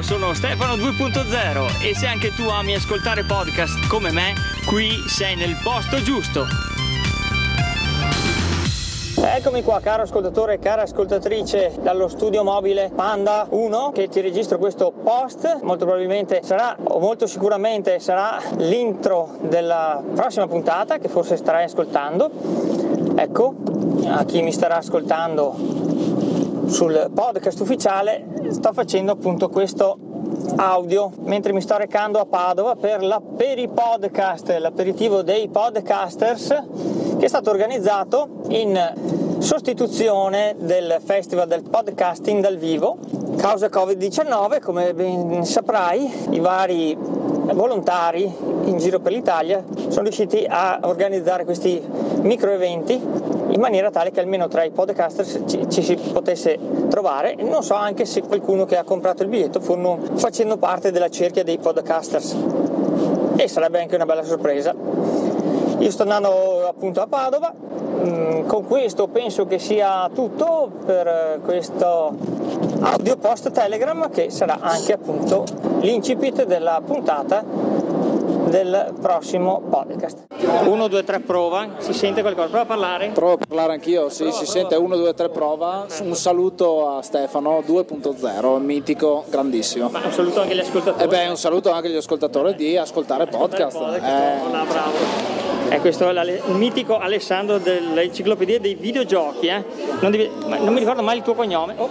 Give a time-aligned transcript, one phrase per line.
[0.00, 4.32] Sono Stefano 2.0 e se anche tu ami ascoltare podcast come me,
[4.66, 6.46] qui sei nel posto giusto.
[9.22, 14.58] Eccomi qua caro ascoltatore e cara ascoltatrice dallo studio mobile Panda 1 che ti registro
[14.58, 21.36] questo post, molto probabilmente sarà o molto sicuramente sarà l'intro della prossima puntata che forse
[21.36, 22.30] starai ascoltando.
[23.16, 23.54] Ecco,
[24.06, 25.89] a chi mi starà ascoltando
[26.70, 29.98] sul podcast ufficiale sto facendo appunto questo
[30.56, 36.48] audio mentre mi sto recando a Padova per la Peripodcast, l'aperitivo dei podcasters
[37.18, 38.78] che è stato organizzato in
[39.38, 42.98] sostituzione del Festival del Podcasting dal vivo.
[43.36, 48.32] Causa Covid-19, come ben saprai, i vari volontari
[48.64, 51.82] in giro per l'Italia sono riusciti a organizzare questi
[52.22, 53.19] micro eventi
[53.50, 57.34] in maniera tale che almeno tra i podcasters ci, ci, si potesse trovare.
[57.36, 61.42] Non so anche se qualcuno che ha comprato il biglietto furono facendo parte della cerchia
[61.42, 62.36] dei podcasters.
[63.36, 64.74] E sarebbe anche una bella sorpresa.
[65.78, 72.14] Io sto andando appunto a Padova, mm, con questo penso che sia tutto per questo
[72.80, 75.44] audio post Telegram che sarà anche appunto
[75.80, 77.42] l'incipit della puntata
[78.50, 80.26] del prossimo podcast.
[80.64, 82.48] 1, 2, 3 prova, si sente qualcosa?
[82.48, 83.08] Prova a parlare?
[83.14, 84.58] Provo a parlare anch'io, sì, prova, si prova.
[84.58, 85.86] sente 1, 2, 3 prova.
[86.02, 89.88] Un saluto a Stefano 2.0, mitico, grandissimo.
[89.88, 91.04] Ma un saluto anche agli ascoltatori.
[91.04, 93.78] E beh, un saluto anche agli ascoltatori di ascoltare podcast.
[93.78, 94.04] podcast.
[94.04, 94.40] Eh.
[94.44, 95.38] Oh, bravo.
[95.68, 99.46] È questo il mitico Alessandro dell'enciclopedia dei videogiochi.
[99.46, 99.64] Eh?
[100.00, 101.74] Non, devi, non, mi ricordo mai il tuo cognome.
[101.76, 101.88] Oh,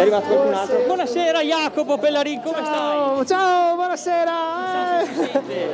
[0.00, 0.82] è arrivato qualcun altro.
[0.86, 3.26] Buonasera Jacopo Pellarin, come ciao, stai?
[3.26, 4.32] Ciao, buonasera.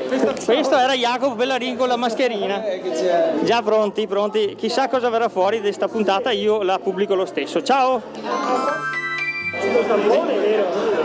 [0.08, 2.62] Questo, questo, era Jacopo Pellarin con la mascherina.
[3.42, 4.55] Già pronti, pronti.
[4.56, 7.62] Chissà cosa verrà fuori di questa puntata, io la pubblico lo stesso.
[7.62, 8.95] Ciao.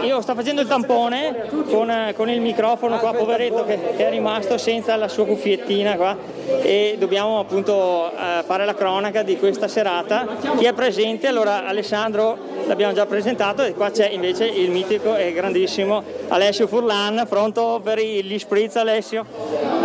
[0.02, 4.58] Io sto facendo il tampone con, con il microfono qua, poveretto che, che, è rimasto
[4.58, 6.18] senza la sua cuffiettina qua
[6.62, 10.28] e dobbiamo appunto eh, fare la cronaca di questa serata.
[10.58, 11.28] Chi è presente?
[11.28, 17.26] Allora Alessandro l'abbiamo già presentato e qua c'è invece il mitico e grandissimo Alessio Furlan,
[17.30, 19.26] pronto per gli spritz Alessio?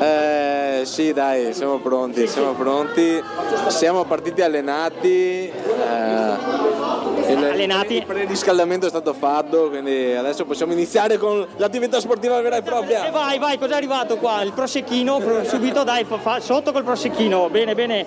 [0.00, 3.22] Eh, sì dai, siamo pronti, siamo pronti,
[3.68, 5.52] siamo partiti allenati.
[5.52, 7.94] Eh, il, allenati.
[7.96, 13.06] Il preriscaldamento è stato fatto, quindi adesso possiamo iniziare con l'attività sportiva vera e propria.
[13.06, 14.42] E vai, vai, cos'è arrivato qua?
[14.42, 17.48] Il prosecchino, subito dai, fa, sotto col prosecchino.
[17.48, 18.06] Bene, bene,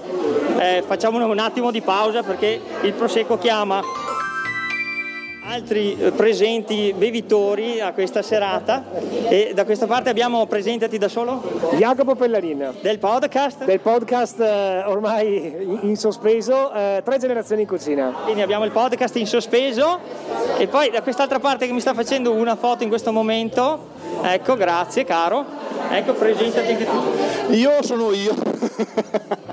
[0.57, 3.81] eh, facciamo un attimo di pausa perché il prosecco chiama
[5.49, 8.85] altri eh, presenti bevitori a questa serata.
[9.27, 11.41] E da questa parte abbiamo presentati da solo?
[11.77, 13.65] Jacopo Pellarin del podcast?
[13.65, 18.13] Del podcast eh, ormai in sospeso eh, tre generazioni in cucina.
[18.23, 19.99] Quindi abbiamo il podcast in sospeso.
[20.57, 23.87] E poi da quest'altra parte che mi sta facendo una foto in questo momento
[24.21, 25.45] ecco grazie caro.
[25.89, 27.53] Ecco presentati anche tu.
[27.53, 28.35] Io sono io.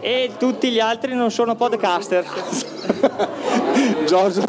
[0.01, 2.25] E tutti gli altri non sono podcaster
[4.07, 4.45] Giorgio,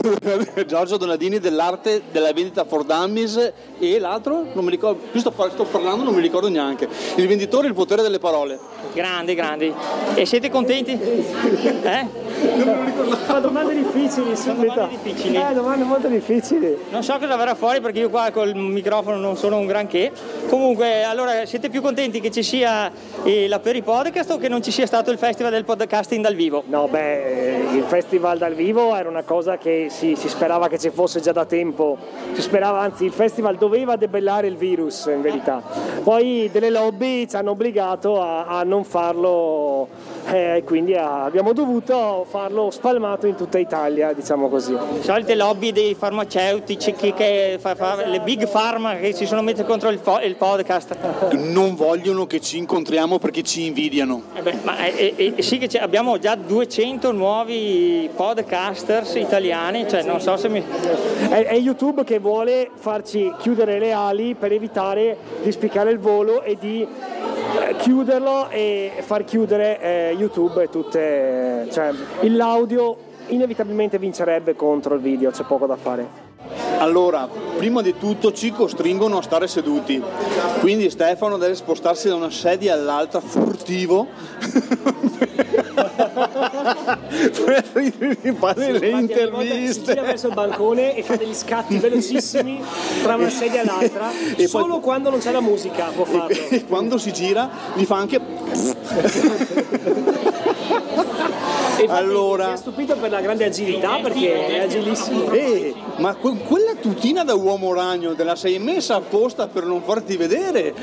[0.66, 5.64] Giorgio, Donadini dell'arte della vendita for dummies e l'altro non mi ricordo, qui sto, sto,
[5.66, 6.88] parlando non mi ricordo neanche.
[7.16, 8.60] Il venditore il potere delle parole.
[8.94, 9.74] Grandi, grandi.
[10.14, 10.92] E siete contenti?
[10.92, 12.08] Eh?
[12.64, 13.16] Non mi ricordo.
[13.16, 15.36] Fa domande difficili, Sono domande difficili.
[15.36, 16.78] Eh, domande molto difficili.
[16.90, 20.12] Non so cosa verrà fuori perché io qua col microfono non sono un granché.
[20.48, 22.92] Comunque, allora, siete più contenti che ci sia
[23.24, 26.36] eh, la Peri Podcast o che non ci sia stato il festival del podcasting dal
[26.36, 26.64] vivo?
[26.68, 30.90] No, beh, il festival dal vivo era una cosa che si, si sperava che ci
[30.90, 31.98] fosse già da tempo.
[32.34, 35.62] Si sperava, anzi, il festival doveva debellare il virus in verità.
[36.04, 39.88] Poi delle lobby ci hanno obbligato a, a non farlo
[40.30, 44.74] e eh, quindi abbiamo dovuto farlo spalmato in tutta Italia, diciamo così.
[44.74, 49.42] Le solite lobby dei farmaceutici, che, che fa, fa, le big pharma che si sono
[49.42, 50.98] messe contro il, il, podcast.
[51.32, 54.24] Non vogliono che ci incontriamo perché ci invidiano.
[54.34, 60.04] Eh beh, ma eh, eh, eh sì che abbiamo già 200 nuovi podcasters italiani, cioè
[60.04, 60.62] non so se mi...
[61.30, 66.42] È, è YouTube che vuole farci chiudere le ali per evitare di spiccare il volo
[66.42, 66.86] e di
[67.78, 71.68] chiuderlo e far chiudere eh, YouTube e tutte...
[71.72, 76.26] cioè l'audio inevitabilmente vincerebbe contro il video, c'è poco da fare.
[76.78, 77.28] Allora,
[77.58, 80.02] prima di tutto ci costringono a stare seduti,
[80.60, 84.08] quindi Stefano deve spostarsi da una sedia all'altra furtivo
[88.38, 89.94] fare le interviste.
[89.94, 92.64] Gira verso il bancone e fa degli scatti velocissimi
[93.04, 94.82] tra una sedia e l'altra, e solo poi...
[94.82, 96.36] quando non c'è la musica può farlo.
[96.50, 98.20] E quando si gira gli fa anche
[101.88, 102.48] allora...
[102.48, 105.32] Mi ha stupito per la grande agilità perché è agilissimo.
[105.32, 109.82] Eh, ma que- quella tutina da uomo ragno te la sei messa apposta per non
[109.84, 110.74] farti vedere?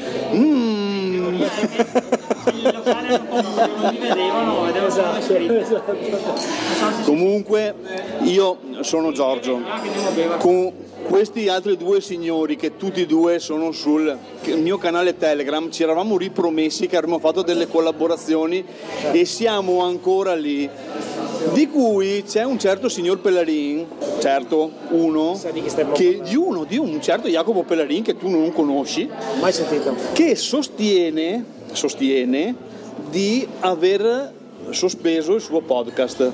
[1.29, 4.77] Il locale non mi vedevano ed
[5.61, 5.97] Esatto.
[7.05, 7.75] Comunque
[8.23, 9.61] io sono Giorgio.
[10.39, 10.73] Con
[11.05, 14.17] questi altri due signori che tutti e due sono sul
[14.57, 18.65] mio canale Telegram ci eravamo ripromessi che avremmo fatto delle collaborazioni
[19.13, 20.69] e siamo ancora lì.
[21.53, 23.87] Di cui c'è un certo signor Pellarin,
[24.19, 25.39] certo, uno,
[25.93, 29.09] che, di uno, di un certo Jacopo Pellarin che tu non conosci,
[29.41, 29.95] Mai sentito.
[30.15, 32.55] che sostiene, sostiene
[33.11, 34.34] di aver
[34.71, 36.33] sospeso il suo podcast.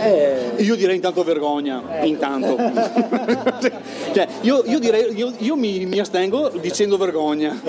[0.00, 2.56] Eh, Io direi intanto vergogna, intanto.
[4.14, 7.60] cioè, io, io direi, io, io mi, mi astengo dicendo vergogna.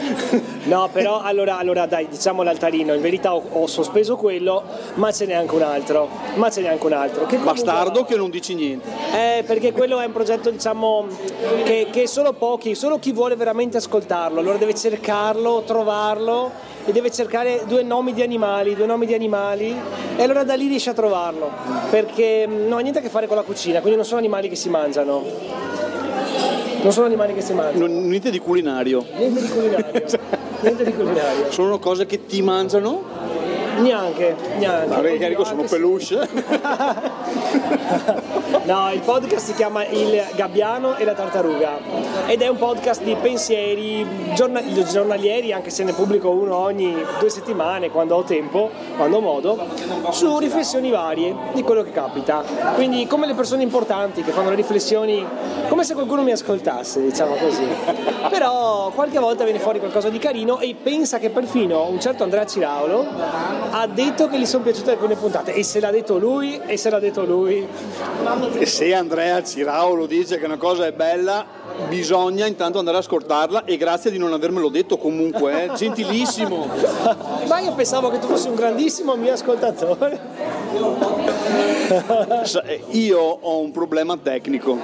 [0.66, 2.94] no, però allora, allora dai, diciamo l'altarino.
[2.94, 4.63] In verità ho, ho sospeso quello,
[4.95, 6.07] ma ce n'è anche un altro.
[6.36, 7.25] Ma ce n'è anche un altro.
[7.25, 8.88] Che Bastardo che non dici niente.
[9.13, 11.07] Eh, perché quello è un progetto, diciamo,
[11.63, 16.51] che, che solo pochi, solo chi vuole veramente ascoltarlo, allora deve cercarlo, trovarlo
[16.86, 19.76] e deve cercare due nomi di animali, due nomi di animali
[20.16, 21.52] e allora da lì riesce a trovarlo.
[21.90, 24.50] Perché mh, non ha niente a che fare con la cucina, quindi non sono animali
[24.50, 25.24] che si mangiano.
[26.81, 27.88] Non sono animali che si mangiano.
[27.88, 29.06] Non- niente di culinario.
[29.18, 30.06] Niente di culinario.
[30.62, 31.52] Niente di culinario.
[31.52, 33.04] Sono cose che ti mangiano.
[33.80, 34.88] Neanche, neanche.
[34.88, 36.28] Ma perché carico sono peluche.
[38.64, 41.80] No, il podcast si chiama Il Gabbiano e la Tartaruga
[42.28, 44.06] ed è un podcast di pensieri
[44.36, 49.22] giorna- giornalieri, anche se ne pubblico uno ogni due settimane quando ho tempo, quando ho
[49.22, 49.58] modo,
[50.12, 52.44] su riflessioni varie di quello che capita.
[52.76, 55.26] Quindi come le persone importanti che fanno le riflessioni,
[55.68, 57.66] come se qualcuno mi ascoltasse, diciamo così.
[58.30, 62.46] Però qualche volta viene fuori qualcosa di carino e pensa che perfino un certo Andrea
[62.46, 63.06] Ciraulo
[63.71, 66.89] ha detto che gli sono piaciute alcune puntate e se l'ha detto lui e se
[66.89, 67.68] l'ha detto lui
[68.60, 71.45] E se Andrea Cirao lo dice che una cosa è bella,
[71.88, 75.74] bisogna intanto andare a ascoltarla e grazie di non avermelo detto comunque, eh.
[75.77, 76.68] gentilissimo.
[77.48, 80.19] Ma io pensavo che tu fossi un grandissimo mio ascoltatore.
[82.66, 84.77] Eh, Io ho un problema tecnico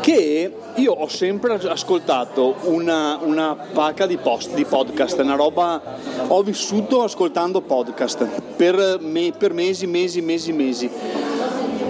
[0.00, 5.80] che io ho sempre ascoltato una, una pacca di, post, di podcast, una roba,
[6.28, 10.90] ho vissuto ascoltando podcast per, me- per mesi, mesi, mesi, mesi.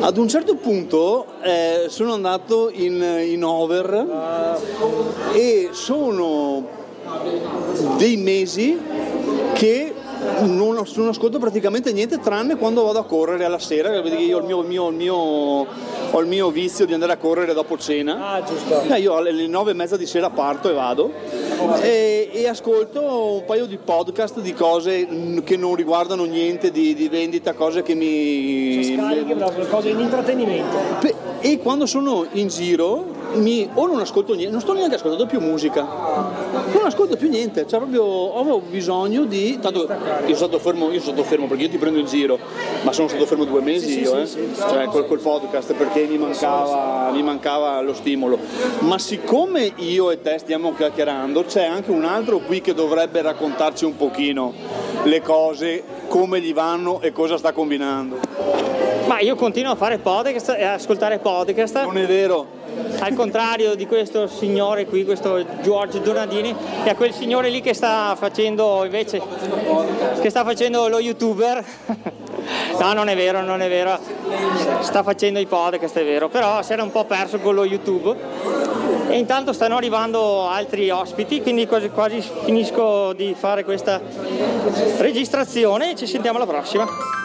[0.00, 4.58] Ad un certo punto eh, sono andato in, in over
[5.32, 6.66] e sono
[7.96, 8.78] dei mesi
[9.52, 9.94] che
[10.40, 14.40] non, non ascolto praticamente niente tranne quando vado a correre alla sera, perché io ho
[14.40, 15.66] il mio, il mio- il mio-
[16.14, 18.32] ho il mio vizio di andare a correre dopo cena.
[18.32, 18.82] Ah, giusto.
[18.82, 21.10] Eh, io alle nove e mezza di sera parto e vado
[21.80, 25.06] e, e ascolto un paio di podcast di cose
[25.44, 28.82] che non riguardano niente di, di vendita, cose che mi...
[28.96, 30.76] Scarichi proprio cose in intrattenimento.
[31.40, 35.40] E quando sono in giro mi- o non ascolto niente, non sto neanche ascoltando più
[35.40, 39.58] musica, non ascolto più niente, cioè proprio ho bisogno di.
[39.60, 39.88] Tanto io
[40.24, 42.38] sono stato fermo, io sono stato fermo perché io ti prendo in giro,
[42.82, 44.26] ma sono stato fermo due mesi io, eh.
[44.26, 48.38] cioè col, col podcast perché mi mancava, mi mancava lo stimolo.
[48.80, 53.84] Ma siccome io e te stiamo chiacchierando, c'è anche un altro qui che dovrebbe raccontarci
[53.84, 54.52] un pochino
[55.04, 58.91] le cose, come gli vanno e cosa sta combinando.
[59.06, 62.60] Ma io continuo a fare podcast e ascoltare podcast, Non è vero?
[63.00, 66.54] al contrario di questo signore qui, questo Giorgio Donadini,
[66.84, 69.20] e a quel signore lì che sta facendo invece,
[70.20, 71.64] che sta facendo lo youtuber.
[72.78, 73.96] No, non è vero, non è vero.
[74.80, 78.16] Sta facendo i podcast, è vero, però si era un po' perso con lo YouTube.
[79.08, 84.00] E intanto stanno arrivando altri ospiti, quindi quasi, quasi finisco di fare questa
[84.98, 87.21] registrazione e ci sentiamo alla prossima.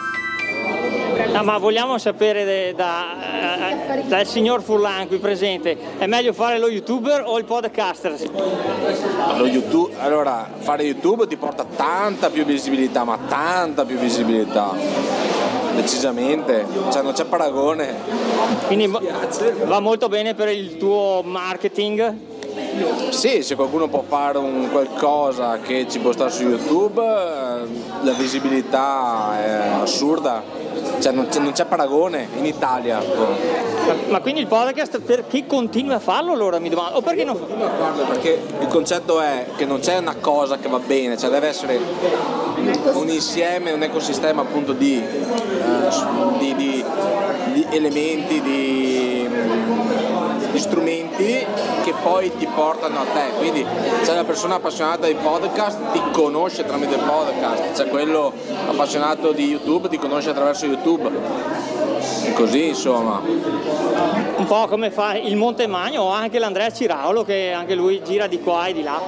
[1.32, 6.58] No, ma vogliamo sapere de- da- eh, dal signor Furlan qui presente, è meglio fare
[6.58, 8.14] lo youtuber o il podcaster?
[9.36, 14.72] Lo YouTube, allora, fare YouTube ti porta tanta più visibilità, ma tanta più visibilità.
[15.74, 17.94] Decisamente, cioè non c'è paragone.
[18.66, 18.90] Quindi
[19.64, 22.14] va molto bene per il tuo marketing.
[23.10, 28.12] Sì, se qualcuno può fare un qualcosa che ci può stare su YouTube, eh, la
[28.12, 30.42] visibilità è assurda.
[31.00, 33.00] Cioè non c'è, non c'è paragone in Italia.
[34.08, 36.98] Ma, quindi il podcast per chi continua a farlo allora mi domando?
[36.98, 37.38] O perché non
[38.08, 41.78] Perché il concetto è che non c'è una cosa che va bene, cioè deve essere
[42.92, 46.84] un insieme, un ecosistema appunto di, uh, di, di,
[47.52, 49.28] di elementi, di,
[50.50, 51.46] di strumenti
[51.84, 53.36] che poi ti portano a te.
[53.36, 53.64] Quindi
[54.02, 58.32] c'è una persona appassionata di podcast, ti conosce tramite il podcast, c'è quello
[58.68, 61.10] appassionato di YouTube, ti conosce attraverso YouTube
[62.34, 63.20] così insomma.
[63.24, 68.40] Un po' come fa il Montemagno o anche l'Andrea Ciraulo che anche lui gira di
[68.40, 69.00] qua e di là.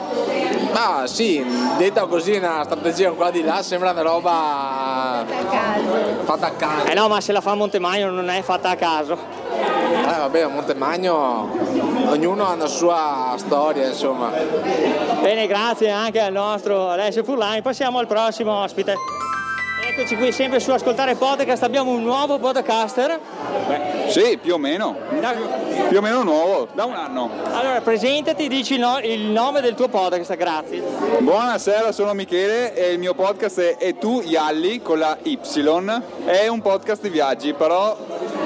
[0.73, 1.45] Ah sì,
[1.79, 5.25] detta così una strategia qua di là sembra una roba
[6.25, 6.87] fatta a caso.
[6.87, 9.40] Eh no, ma se la fa Montemagno non è fatta a caso.
[10.13, 11.49] Eh vabbè, a Montemagno
[12.09, 14.31] ognuno ha una sua storia, insomma.
[15.23, 17.63] Bene, grazie anche al nostro Alessio Furlani.
[17.63, 18.95] Passiamo al prossimo ospite.
[20.01, 23.21] Eccoci qui sempre su Ascoltare Podcast, abbiamo un nuovo podcaster.
[23.69, 24.97] Beh, sì, più o meno.
[25.21, 25.35] Da...
[25.91, 27.29] Più o meno nuovo, da un anno.
[27.53, 30.83] Allora, presentati, dici il, no, il nome del tuo podcast, grazie.
[31.19, 35.39] Buonasera, sono Michele e il mio podcast è E tu Yalli con la Y.
[36.25, 37.95] È un podcast di viaggi, però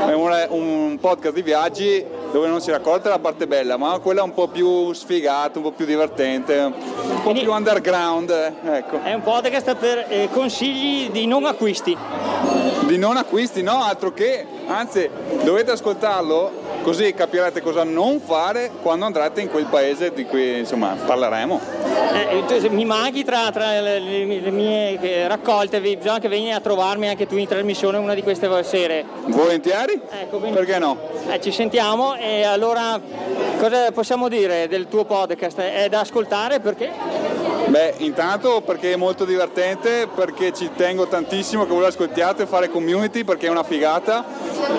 [0.08, 2.04] è un, un podcast di viaggi
[2.34, 5.70] dove non si raccolta la parte bella, ma quella un po' più sfigata, un po'
[5.70, 8.28] più divertente, un po' Quindi più underground.
[8.64, 9.00] Ecco.
[9.04, 11.96] È un podcast per eh, consigli di non acquisti.
[12.86, 15.08] Di non acquisti, no, altro che, anzi,
[15.44, 16.50] dovete ascoltarlo
[16.84, 21.58] così capirete cosa non fare quando andrete in quel paese di cui insomma parleremo.
[22.12, 27.26] Eh, mi manchi tra, tra le, le, mie raccolte, bisogna che venga a trovarmi anche
[27.26, 29.04] tu in trasmissione una di queste sere.
[29.28, 29.98] Volentieri?
[30.10, 30.98] Ecco, Perché no?
[31.30, 33.00] Eh, ci sentiamo e allora
[33.58, 35.58] cosa possiamo dire del tuo podcast?
[35.58, 36.90] È da ascoltare perché?
[37.66, 43.24] Beh, intanto perché è molto divertente, perché ci tengo tantissimo che voi ascoltiate, fare community
[43.24, 44.24] perché è una figata.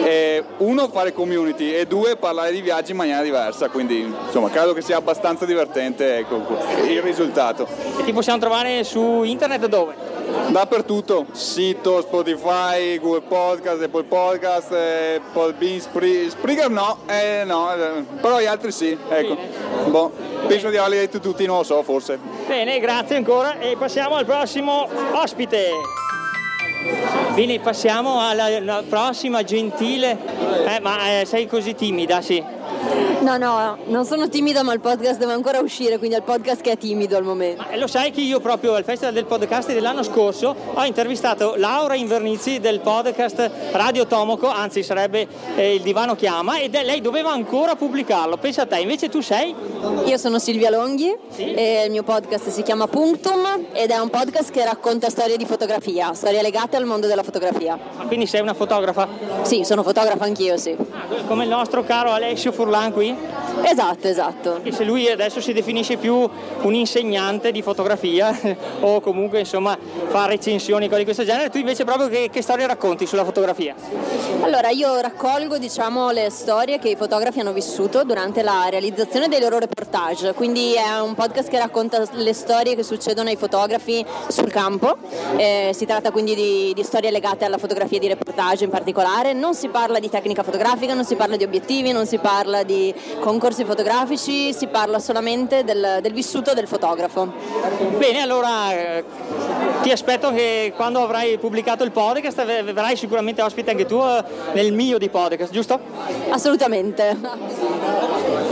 [0.04, 4.74] E uno, fare community e due, parlare di viaggi in maniera diversa, quindi insomma credo
[4.74, 6.42] che sia abbastanza divertente ecco,
[6.88, 7.68] il risultato.
[7.98, 9.94] E ti possiamo trovare su internet dove?
[10.50, 18.04] Dappertutto, sito, Spotify, Google Podcast, Apple Podcast, eh, Podbean, Sprig- Springer no, eh, no, eh,
[18.22, 19.38] però gli altri sì, ecco.
[19.88, 20.12] Boh,
[20.48, 22.20] penso di averli detto tutti, non lo so, forse.
[22.48, 26.04] Bene, grazie ancora e passiamo al prossimo ospite.
[27.34, 30.18] Bene, passiamo alla prossima gentile.
[30.68, 32.44] Eh, ma eh, sei così timida, sì.
[33.22, 36.62] No, no, non sono timida, ma il podcast deve ancora uscire, quindi è il podcast
[36.62, 37.64] che è timido al momento.
[37.68, 41.96] Ma lo sai che io proprio al Festival del Podcast dell'anno scorso ho intervistato Laura
[41.96, 47.76] Invernizzi del podcast Radio Tomoco, anzi sarebbe eh, Il Divano Chiama, e lei doveva ancora
[47.76, 48.38] pubblicarlo.
[48.38, 49.54] Pensa a te, invece tu sei?
[50.06, 51.54] Io sono Silvia Longhi sì?
[51.54, 55.46] e il mio podcast si chiama Punctum ed è un podcast che racconta storie di
[55.46, 57.78] fotografia, storie legate al mondo della fotografia.
[57.98, 59.08] Ma quindi sei una fotografa?
[59.42, 60.76] Sì, sono fotografa anch'io, sì.
[60.92, 63.05] Ah, come il nostro caro Alessio Furlan qui?
[63.64, 64.60] Esatto, esatto.
[64.64, 66.30] E se lui adesso si definisce più
[66.62, 68.38] un insegnante di fotografia
[68.82, 72.68] o comunque insomma fa recensioni, cose di questo genere, tu invece proprio che, che storie
[72.68, 73.76] racconti sulla fotografia?
[74.42, 79.40] Allora io raccolgo diciamo le storie che i fotografi hanno vissuto durante la realizzazione dei
[79.40, 84.52] loro reportage, quindi è un podcast che racconta le storie che succedono ai fotografi sul
[84.52, 84.98] campo,
[85.38, 89.56] eh, si tratta quindi di, di storie legate alla fotografia di reportage in particolare, non
[89.56, 93.64] si parla di tecnica fotografica, non si parla di obiettivi, non si parla di concorsi
[93.64, 97.32] fotografici, si parla solamente del, del vissuto del fotografo.
[97.98, 99.04] Bene, allora eh,
[99.82, 104.24] ti aspetto che quando avrai pubblicato il podcast verrai sicuramente ospite anche tu eh,
[104.54, 105.80] nel mio di podcast, giusto?
[106.30, 107.18] Assolutamente.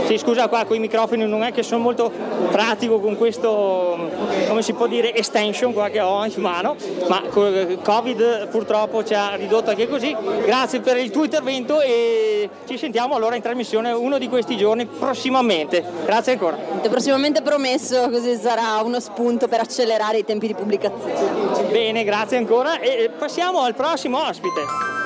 [0.06, 2.10] Sì, scusa qua con i microfoni non è che sono molto
[2.50, 4.10] pratico con questo,
[4.46, 6.76] come si può dire, extension qua che ho in mano,
[7.08, 10.14] ma Covid purtroppo ci ha ridotto anche così.
[10.44, 14.84] Grazie per il tuo intervento e ci sentiamo allora in trasmissione uno di questi giorni
[14.86, 15.82] prossimamente.
[16.04, 16.56] Grazie ancora.
[16.88, 21.64] Prossimamente promesso, così sarà uno spunto per accelerare i tempi di pubblicazione.
[21.70, 25.03] Bene, grazie ancora e passiamo al prossimo ospite.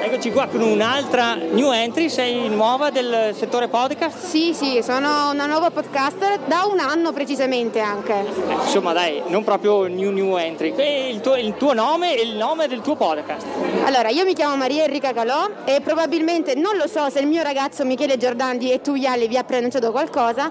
[0.00, 4.16] Eccoci qua con un'altra new entry, sei nuova del settore podcast?
[4.16, 8.14] Sì, sì, sono una nuova podcaster da un anno precisamente anche.
[8.14, 10.72] Eh, insomma dai, non proprio new new entry.
[11.10, 13.44] Il tuo, il tuo, nome e il nome del tuo podcast?
[13.84, 17.42] Allora, io mi chiamo Maria Enrica Calò e probabilmente non lo so se il mio
[17.42, 20.50] ragazzo Michele Giordandi e tu Iali vi ha pronunciato qualcosa,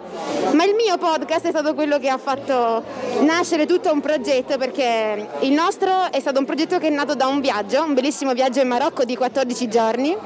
[0.51, 2.83] ma il mio podcast è stato quello che ha fatto
[3.21, 7.27] nascere tutto un progetto perché il nostro è stato un progetto che è nato da
[7.27, 10.17] un viaggio, un bellissimo viaggio in Marocco di 14 14 giorni.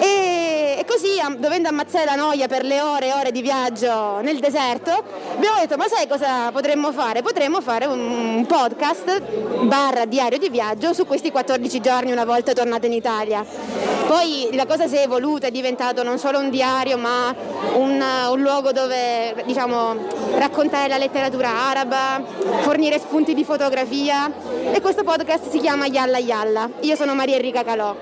[0.00, 5.02] E, così dovendo ammazzare la noia per le ore e ore di viaggio nel deserto,
[5.34, 7.22] abbiamo detto ma sai cosa potremmo fare?
[7.22, 9.22] Potremmo fare un podcast
[9.62, 13.42] barra diario di viaggio su questi 14 giorni una volta tornate in Italia.
[14.06, 17.34] Poi la cosa si è evoluta, è diventato non solo un diario ma
[17.74, 19.96] un, un luogo dove diciamo,
[20.34, 22.22] raccontare la letteratura araba,
[22.60, 24.30] fornire spunti di fotografia
[24.70, 26.68] e questo podcast si chiama Yalla Yalla.
[26.80, 27.94] Io sono Maria Enrica Calò.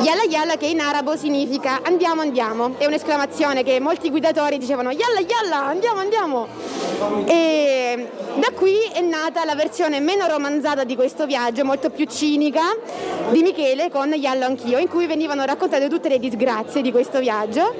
[0.00, 5.20] Yalla Yalla che in arabo significa andiamo andiamo, è un'esclamazione che molti guidatori dicevano Yalla
[5.20, 6.48] Yalla andiamo andiamo
[7.26, 8.08] e
[8.40, 12.62] da qui è nata la versione meno romanzata di questo viaggio, molto più cinica
[13.30, 17.72] di Michele con Yalla Anch'io in cui venivano raccontate tutte le disgrazie di questo viaggio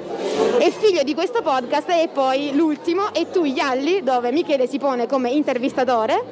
[0.59, 5.07] e figlio di questo podcast è poi l'ultimo e tu Yalli dove Michele si pone
[5.07, 6.23] come intervistatore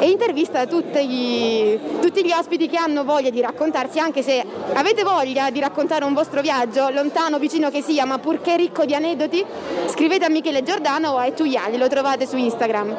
[0.00, 5.02] e intervista tutti gli, tutti gli ospiti che hanno voglia di raccontarsi anche se avete
[5.02, 9.44] voglia di raccontare un vostro viaggio, lontano, vicino che sia, ma purché ricco di aneddoti,
[9.86, 12.96] scrivete a Michele Giordano o a Etuyali, lo trovate su Instagram.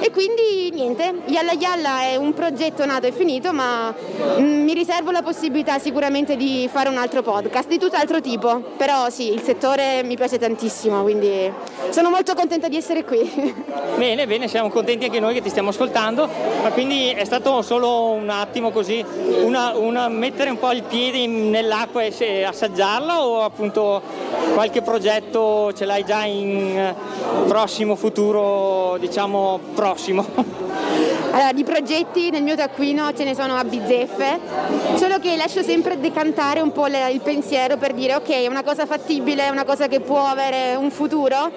[0.00, 3.92] E quindi niente, Yalla Yalla è un progetto nato e finito, ma
[4.38, 8.62] mm, mi riservo la possibilità sicuramente di fare un altro podcast di tutt'altro tipo.
[8.76, 11.52] Però sì, il settore mi piace tantissimo, quindi
[11.90, 13.22] sono molto contenta di essere qui.
[13.96, 16.28] Bene, bene, siamo contenti anche noi che ti stiamo ascoltando,
[16.62, 19.04] ma quindi è stato solo un attimo così,
[19.42, 24.02] una, una mettere un po' il piede nell'acqua e assaggiarla o appunto
[24.52, 26.94] qualche progetto ce l'hai già in eh,
[27.46, 29.93] prossimo futuro, diciamo prossimo?
[31.34, 34.38] Allora, di progetti nel mio taccuino ce ne sono a bizzeffe,
[34.94, 38.86] solo che lascio sempre decantare un po' il pensiero per dire ok, è una cosa
[38.86, 41.50] fattibile, è una cosa che può avere un futuro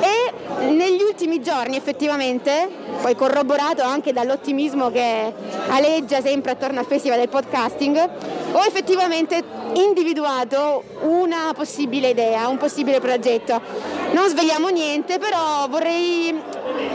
[0.00, 2.68] e negli ultimi giorni effettivamente,
[3.00, 5.32] poi corroborato anche dall'ottimismo che
[5.68, 8.10] aleggia sempre attorno al festival del podcasting,
[8.52, 14.03] ho effettivamente individuato una possibile idea, un possibile progetto.
[14.14, 16.40] Non svegliamo niente, però vorrei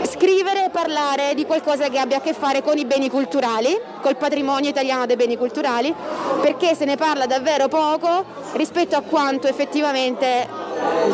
[0.03, 4.15] scrivere e parlare di qualcosa che abbia a che fare con i beni culturali, col
[4.15, 5.93] patrimonio italiano dei beni culturali,
[6.39, 8.23] perché se ne parla davvero poco
[8.53, 10.47] rispetto a quanto effettivamente,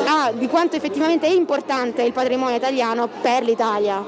[0.05, 4.03] ah, di quanto effettivamente è importante il patrimonio italiano per l'Italia.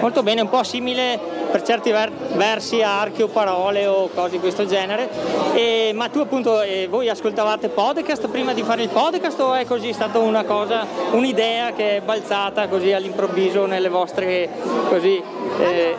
[0.00, 1.18] Molto bene, un po' simile
[1.50, 5.08] per certi ver- versi a archeo parole o cose di questo genere.
[5.54, 9.64] E, ma tu appunto, eh, voi ascoltavate podcast prima di fare il podcast o è
[9.64, 14.50] così stata una cosa, un'idea che è balzata così all'improvviso nelle vostre
[14.88, 15.22] così...
[15.58, 15.96] Eh...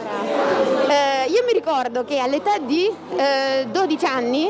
[0.81, 2.89] Allora, eh, io mi ricordo che all'età di
[3.69, 4.49] 12 eh, anni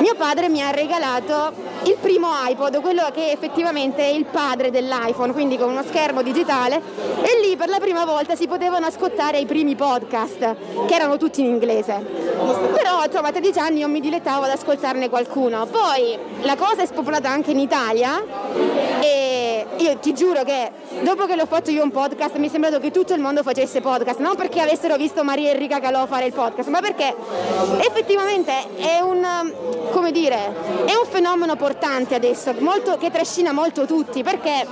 [0.00, 1.52] mio padre mi ha regalato
[1.84, 6.80] il primo iPod, quello che effettivamente è il padre dell'iPhone, quindi con uno schermo digitale
[7.20, 10.56] e lì per la prima volta si potevano ascoltare i primi podcast,
[10.86, 12.02] che erano tutti in inglese.
[12.02, 15.66] Però insomma a 13 anni io mi dilettavo ad ascoltarne qualcuno.
[15.66, 18.22] Poi la cosa è spopolata anche in Italia
[19.00, 20.70] e io ti giuro che
[21.02, 23.80] dopo che l'ho fatto io un podcast mi è sembrato che tutto il mondo facesse
[23.80, 27.14] podcast, non perché avessero visto Maria Enrica Calò fare il podcast, ma perché
[27.80, 29.26] effettivamente è un,
[29.90, 30.36] come dire,
[30.84, 34.66] è un fenomeno importante adesso, molto, che trascina molto tutti, perché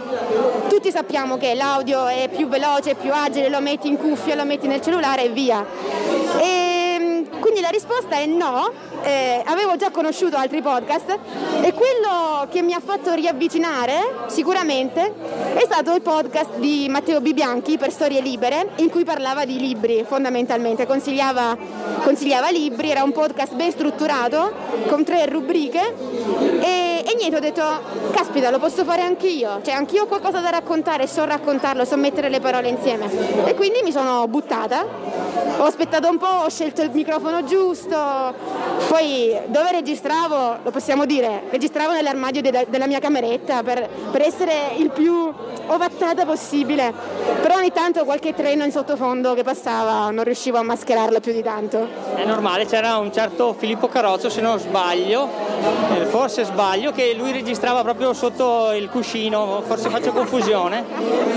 [0.69, 4.67] tutti sappiamo che l'audio è più veloce, più agile, lo metti in cuffia, lo metti
[4.67, 5.65] nel cellulare e via.
[6.41, 8.71] E, quindi la risposta è no,
[9.03, 11.19] eh, avevo già conosciuto altri podcast
[11.61, 15.13] e quello che mi ha fatto riavvicinare sicuramente
[15.55, 20.05] è stato il podcast di Matteo Bibianchi per Storie Libere in cui parlava di libri
[20.07, 21.57] fondamentalmente, consigliava,
[22.03, 24.53] consigliava libri, era un podcast ben strutturato
[24.89, 25.95] con tre rubriche
[26.61, 27.63] e, e niente, ho detto
[28.13, 32.29] caspita lo posso fare anch'io, cioè anch'io ho qualcosa da raccontare, so raccontarlo, so mettere
[32.29, 33.11] le parole insieme.
[33.45, 34.85] E quindi mi sono buttata,
[35.59, 37.97] ho aspettato un po', ho scelto il microfono giusto,
[38.93, 44.53] poi dove registravo, lo possiamo dire, registravo nell'armadio de- della mia cameretta per, per, essere
[44.77, 45.33] il più
[45.69, 46.93] ovattata possibile,
[47.41, 51.43] però ogni tanto qualche treno in sottofondo che passava non riuscivo a mascherarlo più di
[51.43, 51.89] tanto.
[52.15, 55.27] È normale, c'era un certo Filippo Carozzo, se non sbaglio,
[55.95, 60.85] eh, forse sbaglio, che lui registrava proprio sotto il cuscino, forse faccio confusione,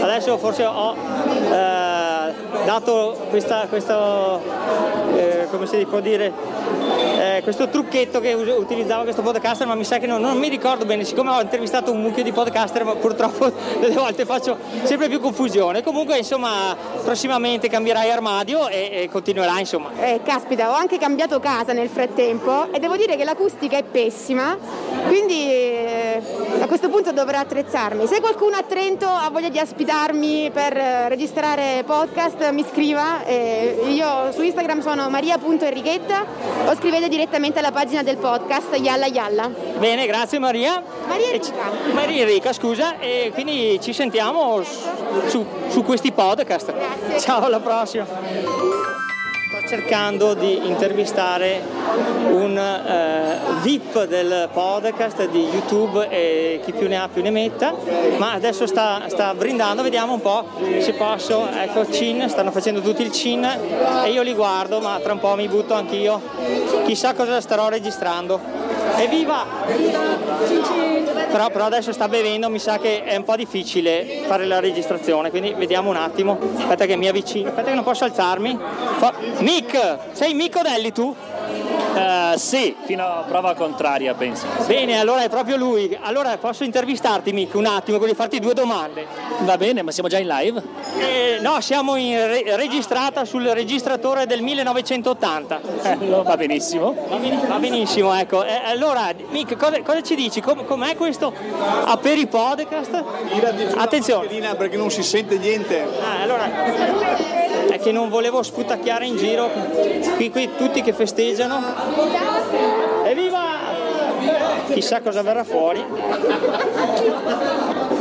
[0.02, 0.94] adesso forse ho...
[1.54, 1.96] Eh,
[2.66, 4.42] dato questa, questo,
[5.16, 6.34] eh, come si può dire,
[7.18, 10.84] eh, questo trucchetto che utilizzava questo podcaster, ma mi sa che non, non, mi ricordo
[10.84, 15.20] bene, siccome ho intervistato un mucchio di podcaster, ma purtroppo delle volte faccio sempre più
[15.20, 15.84] confusione.
[15.84, 19.92] Comunque, insomma, prossimamente cambierai armadio e, e continuerà, insomma.
[19.96, 24.58] Eh, caspita, ho anche cambiato casa nel frattempo e devo dire che l'acustica è pessima,
[25.08, 25.85] quindi
[26.66, 28.08] a questo punto dovrò attrezzarmi.
[28.08, 33.24] Se qualcuno a Trento ha voglia di ospitarmi per eh, registrare podcast, mi scriva.
[33.26, 36.26] Io su Instagram sono maria.enrichetta
[36.66, 39.50] o scrivete direttamente alla pagina del podcast Yalla Yalla.
[39.78, 40.82] Bene, grazie Maria.
[41.08, 41.72] Maria Enrica.
[41.94, 44.64] Maria Enrica, scusa, e quindi ci sentiamo
[45.28, 46.74] su, su questi podcast.
[46.74, 47.20] Grazie.
[47.20, 48.95] Ciao, alla prossima.
[49.68, 51.62] Cercando di intervistare
[52.30, 57.74] un eh, VIP del podcast di YouTube e chi più ne ha più ne metta,
[58.18, 60.46] ma adesso sta, sta brindando, vediamo un po'
[60.80, 61.48] se posso.
[61.50, 65.36] Ecco, cin, stanno facendo tutti il cin e io li guardo, ma tra un po'
[65.36, 66.22] mi butto anch'io.
[66.86, 68.65] Chissà cosa starò registrando.
[68.98, 69.46] Evviva!
[71.32, 75.30] Però, però adesso sta bevendo, mi sa che è un po' difficile fare la registrazione,
[75.30, 76.38] quindi vediamo un attimo.
[76.58, 78.58] Aspetta che mi avvicino, aspetta che non posso alzarmi.
[78.98, 81.14] Fa- Mick, sei Mick Odelli tu?
[81.96, 84.46] Eh, sì, fino a prova contraria penso.
[84.66, 85.98] Bene, allora è proprio lui.
[86.02, 89.06] Allora posso intervistarti Mick un attimo, quindi farti due domande.
[89.42, 90.62] Va bene, ma siamo già in live?
[90.98, 95.60] Eh, no, siamo in re- registrata sul registratore del 1980.
[95.84, 96.94] Eh, va benissimo.
[97.08, 98.44] Va, beni- va benissimo, ecco.
[98.44, 100.42] Eh, allora, Mick, cosa, cosa ci dici?
[100.42, 101.34] Com- com'è questo
[101.86, 103.04] Aperi Podcast?
[103.76, 104.54] Attenzione.
[104.58, 105.82] perché non si sente niente.
[106.02, 106.50] Ah, allora,
[107.70, 109.50] è che non volevo sputacchiare in giro
[110.16, 111.85] qui, qui tutti che festeggiano.
[113.06, 113.44] Evviva!
[114.74, 115.84] Chissà cosa verrà fuori.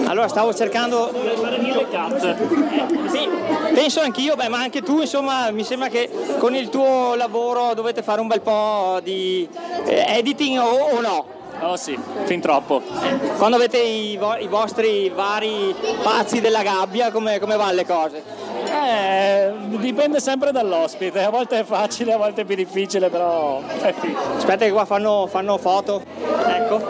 [0.06, 1.12] Allora stavo cercando.
[3.08, 3.28] Sì,
[3.74, 8.02] penso anch'io, beh, ma anche tu, insomma, mi sembra che con il tuo lavoro dovete
[8.02, 9.48] fare un bel po' di
[9.84, 11.26] eh, editing o, o no?
[11.60, 12.82] Oh sì, fin troppo.
[13.38, 18.22] Quando avete i, vo- i vostri vari pazzi della gabbia, come, come vanno le cose?
[18.86, 23.92] Eh, dipende sempre dall'ospite, a volte è facile, a volte è più difficile, però è
[23.92, 24.18] figo.
[24.36, 26.02] Aspetta che qua fanno, fanno foto,
[26.46, 26.80] ecco,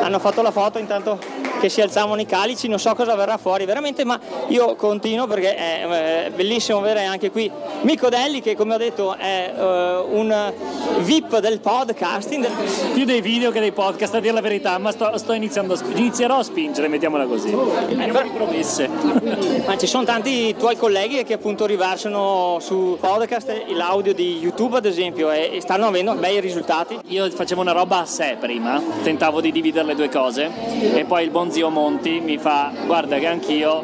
[0.00, 1.18] hanno fatto la foto intanto
[1.60, 4.18] che si alzavano i calici, non so cosa verrà fuori veramente, ma
[4.48, 7.50] io continuo perché è eh, bellissimo avere anche qui
[7.82, 10.52] Mico Delli che come ho detto è eh, un
[11.00, 12.48] VIP del podcasting,
[12.94, 15.76] Più dei video che dei podcast, a dire la verità, ma sto, sto iniziando a
[15.76, 17.52] sp- inizierò a spingere, mettiamola così.
[17.52, 18.88] Abbiamo di promesse.
[19.66, 24.86] ma ci sono tanti tuoi colleghi che appunto riversano su podcast l'audio di YouTube ad
[24.86, 26.98] esempio e, e stanno avendo bei risultati.
[27.08, 30.50] Io facevo una roba a sé prima, tentavo di dividere le due cose
[30.94, 33.82] e poi il buon zio Monti mi fa guarda che anch'io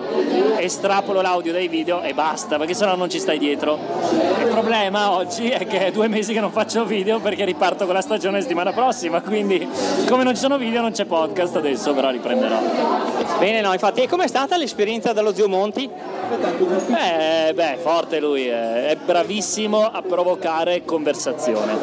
[0.58, 3.78] estrapolo l'audio dai video e basta perché sennò non ci stai dietro.
[4.40, 7.94] Il problema oggi è che è due mesi che non faccio video perché riparto con
[7.94, 9.68] la stagione settimana prossima, quindi
[10.08, 12.58] come non ci sono video non c'è podcast adesso, però riprenderò.
[13.38, 15.88] Bene, no, infatti, e com'è stata l'esperienza dallo zio Monti?
[15.88, 21.76] Eh, beh, forte lui, eh, è bravissimo a provocare conversazione,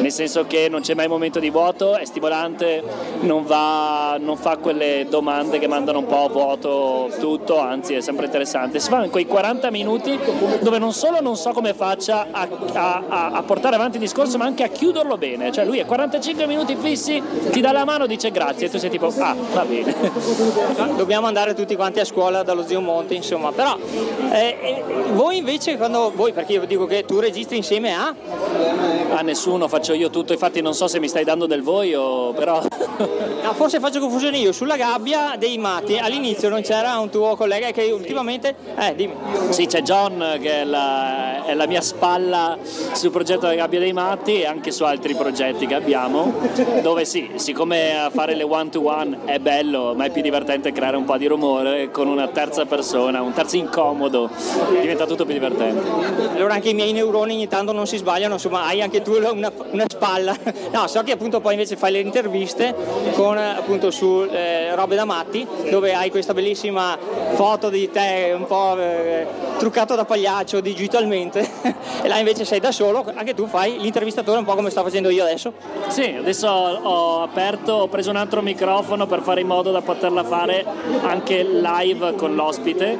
[0.00, 2.82] nel senso che non c'è mai momento di vuoto, è stimolante,
[3.20, 8.00] non, va, non fa quelle domande che mandano un po' a vuoto tutto, anzi è
[8.00, 8.78] sempre interessante.
[8.78, 10.18] Si fa in quei 40 minuti
[10.60, 14.36] dove non solo non so come faccia a, a- a- a portare avanti il discorso,
[14.36, 18.06] ma anche a chiuderlo bene, cioè lui è 45 minuti fissi, ti dà la mano,
[18.06, 19.94] dice grazie e tu sei tipo, ah, va bene.
[20.96, 23.76] Dobbiamo andare tutti quanti a scuola dallo zio Monti, insomma, però
[24.32, 28.14] eh, eh, voi invece quando voi, perché io dico che tu registri insieme a
[29.14, 32.32] A nessuno faccio io tutto, infatti non so se mi stai dando del voi o
[32.32, 32.60] però...
[32.98, 35.05] No, forse faccio confusione io, sulla gabbia
[35.38, 38.56] dei matti all'inizio non c'era un tuo collega che ultimamente...
[38.76, 39.14] Eh, dimmi.
[39.50, 42.58] Sì, c'è John che è la, è la mia spalla
[42.92, 46.34] sul progetto della gabbia dei matti e anche su altri progetti che abbiamo,
[46.82, 50.96] dove sì, siccome fare le one to one è bello, ma è più divertente creare
[50.96, 54.28] un po' di rumore con una terza persona, un terzo incomodo,
[54.80, 55.88] diventa tutto più divertente.
[56.34, 59.52] Allora anche i miei neuroni ogni tanto non si sbagliano, insomma hai anche tu una,
[59.70, 60.36] una spalla.
[60.76, 62.74] No, so che appunto poi invece fai le interviste
[63.14, 66.98] con appunto su eh, robe da matti, dove hai questa bellissima
[67.34, 69.26] foto di te un po' eh,
[69.58, 71.48] truccato da pagliaccio digitalmente
[72.02, 75.08] e là invece sei da solo, anche tu fai l'intervistatore un po' come sto facendo
[75.10, 75.52] io adesso.
[75.88, 80.24] Sì, adesso ho aperto, ho preso un altro microfono per fare in modo da poterla
[80.24, 80.64] fare
[81.02, 82.98] anche live con l'ospite,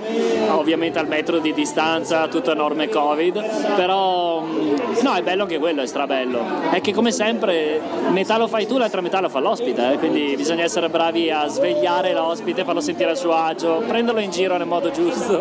[0.50, 5.58] ovviamente al metro di distanza, tutto a norme Covid, però mm, no, è bello anche
[5.58, 6.70] quello, è strabello.
[6.70, 7.80] È che come sempre
[8.10, 11.46] metà lo fai tu, l'altra metà lo fa l'ospite, eh, quindi bisogna essere bravi a
[11.46, 11.75] svegliare
[12.12, 15.38] l'ospite, farlo sentire a suo agio, prenderlo in giro nel modo giusto.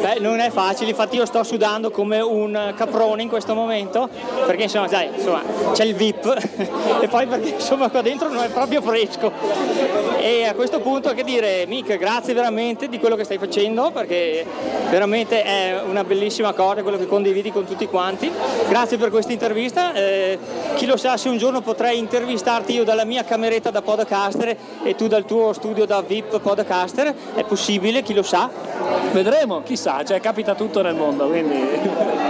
[0.00, 4.08] Beh, non è facile, infatti io sto sudando come un caprone in questo momento,
[4.46, 6.26] perché insomma, sai, insomma, c'è il VIP
[7.00, 9.32] e poi perché insomma qua dentro non è proprio fresco.
[10.18, 14.44] E a questo punto che dire, Mick, grazie veramente di quello che stai facendo, perché
[14.88, 18.30] veramente è una bellissima cosa quello che condividi con tutti quanti.
[18.68, 20.38] Grazie per questa intervista, eh,
[20.76, 24.94] chi lo sa se un giorno potrei intervistarti io dalla mia cameretta da podcaster e
[24.94, 28.48] tu dal tuo studio da VIP podcaster, è possibile, chi lo sa?
[29.12, 32.22] Vedremo, chissà, cioè capita tutto nel mondo, quindi...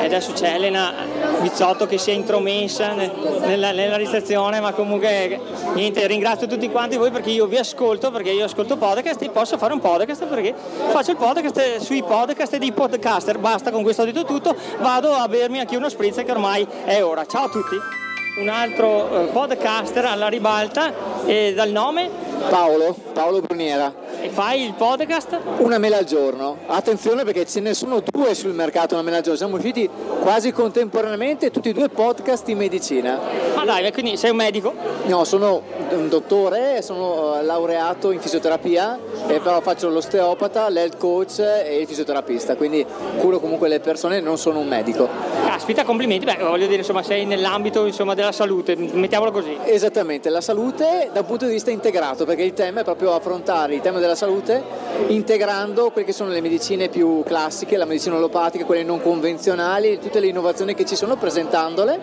[0.00, 0.94] E adesso c'è Elena
[1.40, 5.38] Bizzotto che si è intromessa nella, nella registrazione, ma comunque
[5.74, 9.58] niente, ringrazio tutti quanti voi perché io vi ascolto, perché io ascolto podcast e posso
[9.58, 10.54] fare un podcast perché
[10.88, 15.28] faccio il podcast sui podcast dei podcaster, basta con questo ho detto tutto, vado a
[15.28, 17.26] bermi anche uno spritz che ormai è ora.
[17.26, 18.09] Ciao a tutti!
[18.36, 22.08] Un altro eh, podcaster alla ribalta e dal nome?
[22.48, 23.92] Paolo, Paolo Bruniera.
[24.22, 25.38] E fai il podcast?
[25.58, 26.58] Una mela al giorno.
[26.66, 29.38] Attenzione perché ce ne sono due sul mercato una mela al giorno.
[29.38, 29.88] Siamo usciti
[30.20, 33.18] quasi contemporaneamente tutti e due podcast in medicina.
[33.54, 34.72] Ma dai, quindi sei un medico?
[35.06, 41.78] No, sono un dottore, sono eh, laureato in fisioterapia, però faccio l'osteopata, l'health coach e
[41.80, 42.86] il fisioterapista, quindi
[43.18, 45.08] curo comunque le persone, non sono un medico.
[45.44, 49.56] Caspita, complimenti, beh, voglio dire, insomma, sei nell'ambito insomma, della salute, mettiamolo così.
[49.64, 53.74] Esattamente, la salute da un punto di vista integrato, perché il tema è proprio affrontare
[53.74, 54.62] il tema della salute
[55.08, 60.20] integrando quelle che sono le medicine più classiche, la medicina allopatica, quelle non convenzionali, tutte
[60.20, 61.98] le innovazioni che ci sono presentandole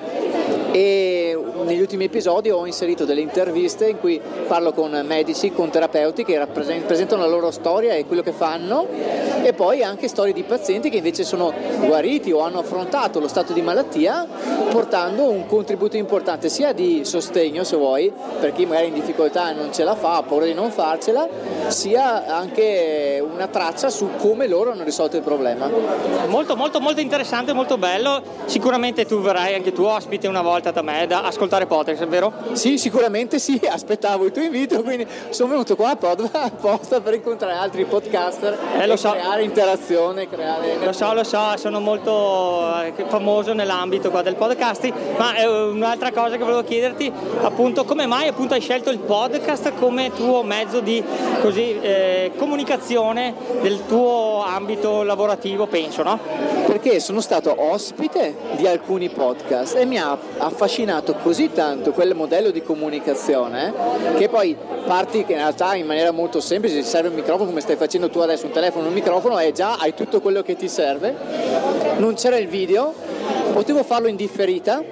[0.72, 1.27] e
[1.68, 6.48] negli ultimi episodi ho inserito delle interviste in cui parlo con medici, con terapeuti che
[6.48, 8.88] presentano la loro storia e quello che fanno
[9.44, 11.54] e poi anche storie di pazienti che invece sono
[11.86, 14.26] guariti o hanno affrontato lo stato di malattia
[14.72, 19.74] portando un contributo importante sia di sostegno se vuoi per chi magari in difficoltà non
[19.74, 21.28] ce la fa, ha paura di non farcela,
[21.68, 25.70] sia anche una traccia su come loro hanno risolto il problema.
[26.28, 30.82] Molto molto molto interessante, molto bello, sicuramente tu verrai anche tu ospite una volta da
[30.82, 32.32] me da ascoltare podcast, è vero?
[32.54, 37.86] Sì, sicuramente sì, aspettavo il tuo invito, quindi sono venuto qua apposta per incontrare altri
[37.86, 39.12] podcaster eh, lo so.
[39.12, 40.78] creare interazione, creare...
[40.84, 46.12] Lo so, lo so, sono molto eh, famoso nell'ambito qua del podcasting, ma eh, un'altra
[46.12, 50.80] cosa che volevo chiederti, appunto, come mai appunto hai scelto il podcast come tuo mezzo
[50.80, 51.04] di
[51.42, 56.20] così, eh, comunicazione del tuo ambito lavorativo, penso, no?
[56.66, 62.52] Perché sono stato ospite di alcuni podcast e mi ha affascinato così tanto quel modello
[62.52, 63.74] di comunicazione
[64.18, 64.56] che poi
[64.86, 68.20] parti in realtà in maniera molto semplice, ti serve un microfono come stai facendo tu
[68.20, 71.16] adesso, un telefono, un microfono e già hai tutto quello che ti serve,
[71.98, 72.94] non c'era il video,
[73.54, 74.84] potevo farlo in differita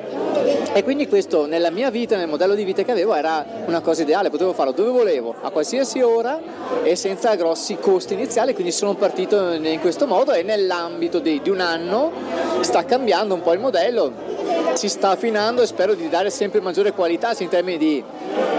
[0.74, 4.02] e quindi questo nella mia vita, nel modello di vita che avevo, era una cosa
[4.02, 6.40] ideale, potevo farlo dove volevo, a qualsiasi ora
[6.84, 11.50] e senza grossi costi iniziali, quindi sono partito in questo modo e nell'ambito di, di
[11.50, 12.12] un anno
[12.60, 14.12] sta cambiando un po' il modello,
[14.74, 18.04] si sta affinando e spero di dare sempre maggiore qualità sia in termini di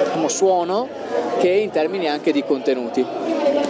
[0.05, 0.89] diciamo, suono
[1.39, 3.05] che in termini anche di contenuti.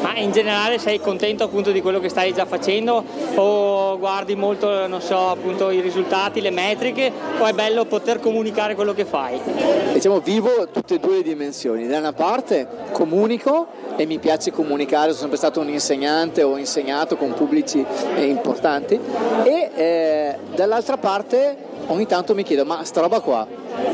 [0.01, 3.03] Ma in generale sei contento appunto di quello che stai già facendo
[3.35, 8.75] o guardi molto, non so, appunto i risultati, le metriche o è bello poter comunicare
[8.75, 9.41] quello che fai?
[9.93, 15.09] Diciamo vivo tutte e due le dimensioni, da una parte comunico e mi piace comunicare,
[15.09, 17.85] sono sempre stato un insegnante, ho insegnato con pubblici
[18.17, 19.01] importanti
[19.45, 23.47] e eh, dall'altra parte ogni tanto mi chiedo ma sta roba qua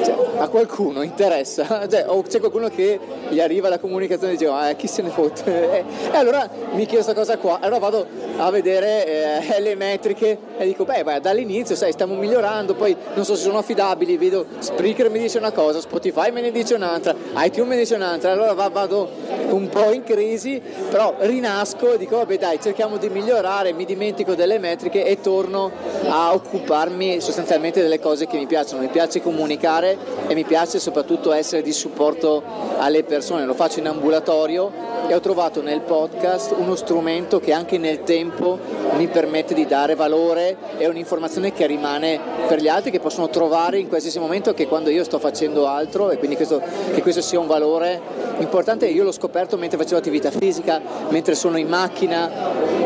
[0.05, 1.81] cioè, a qualcuno interessa?
[1.93, 5.11] Cioè, o c'è qualcuno che gli arriva la comunicazione e dice ah, chi se ne
[5.11, 5.51] fotte?
[6.13, 10.65] E, allora mi chiedo questa cosa qua allora vado a vedere eh, le metriche e
[10.65, 15.11] dico beh, beh dall'inizio sai stiamo migliorando poi non so se sono affidabili vedo Spreaker
[15.11, 18.53] mi dice una cosa Spotify me ne dice un'altra iTunes me ne dice un'altra allora
[18.69, 19.09] vado
[19.51, 24.35] un po' in crisi però rinasco e dico vabbè dai cerchiamo di migliorare mi dimentico
[24.35, 25.71] delle metriche e torno
[26.09, 31.33] a occuparmi sostanzialmente delle cose che mi piacciono, mi piace comunicare e mi piace soprattutto
[31.33, 32.43] essere di supporto
[32.79, 34.71] alle persone, lo faccio in ambulatorio
[35.07, 38.59] e ho trovato nel podcast uno strumento che anche nel tempo
[38.97, 43.79] mi permette di dare valore e un'informazione che rimane per gli altri che possono trovare
[43.79, 46.61] in qualsiasi momento che quando io sto facendo altro e quindi questo,
[46.93, 48.01] che questo sia un valore
[48.39, 48.87] importante.
[48.87, 52.31] Io l'ho scoperto mentre facevo attività fisica, mentre sono in macchina,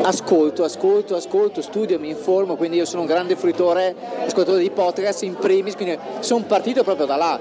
[0.02, 4.85] ascolto, ascolto, ascolto, studio, mi informo, quindi io sono un grande fruitore, ascoltatore di podcast
[5.24, 7.38] in primis, quindi sono partito proprio da là.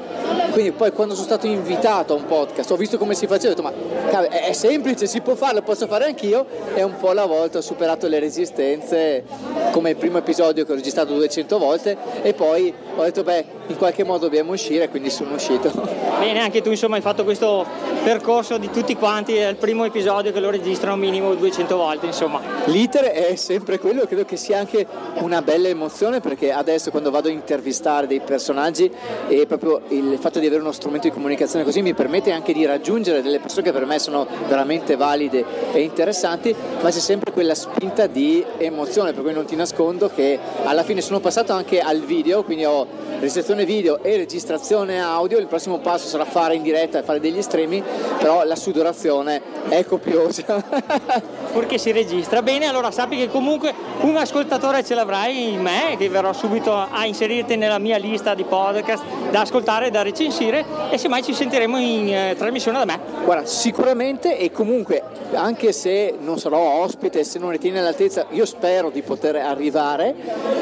[0.51, 3.55] Quindi poi quando sono stato invitato a un podcast, ho visto come si faceva, ho
[3.55, 7.57] detto ma è semplice, si può farlo, posso fare anch'io e un po' alla volta
[7.57, 9.23] ho superato le resistenze
[9.71, 13.77] come il primo episodio che ho registrato 200 volte e poi ho detto beh in
[13.77, 15.71] qualche modo dobbiamo uscire quindi sono uscito.
[16.19, 17.65] Bene, anche tu insomma hai fatto questo
[18.03, 22.39] percorso di tutti quanti, è il primo episodio che lo registrano minimo 200 volte, insomma.
[22.65, 27.27] L'iter è sempre quello, credo che sia anche una bella emozione perché adesso quando vado
[27.27, 28.91] a intervistare dei personaggi
[29.27, 32.65] e proprio il fatto di avere uno strumento di comunicazione così mi permette anche di
[32.65, 37.55] raggiungere delle persone che per me sono veramente valide e interessanti, ma c'è sempre quella
[37.55, 41.99] spinta di emozione, per cui non ti nascondo che alla fine sono passato anche al
[41.99, 42.87] video, quindi ho
[43.19, 47.37] registrazione video e registrazione audio, il prossimo passo sarà fare in diretta e fare degli
[47.37, 47.83] estremi,
[48.17, 50.63] però la sudorazione è copiosa.
[51.55, 56.09] Perché si registra bene, allora sappi che comunque un ascoltatore ce l'avrai in me, che
[56.09, 60.97] verrò subito a inserirti nella mia lista di podcast da ascoltare e da recensire e
[60.97, 62.99] semmai ci sentiremo in eh, trasmissione da me.
[63.23, 65.01] Guarda, sicuramente e comunque
[65.33, 70.13] anche se non sarò ospite, se non ritieni all'altezza, io spero di poter arrivare,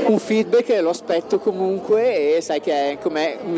[0.07, 2.97] un feedback lo aspetto comunque e sai che è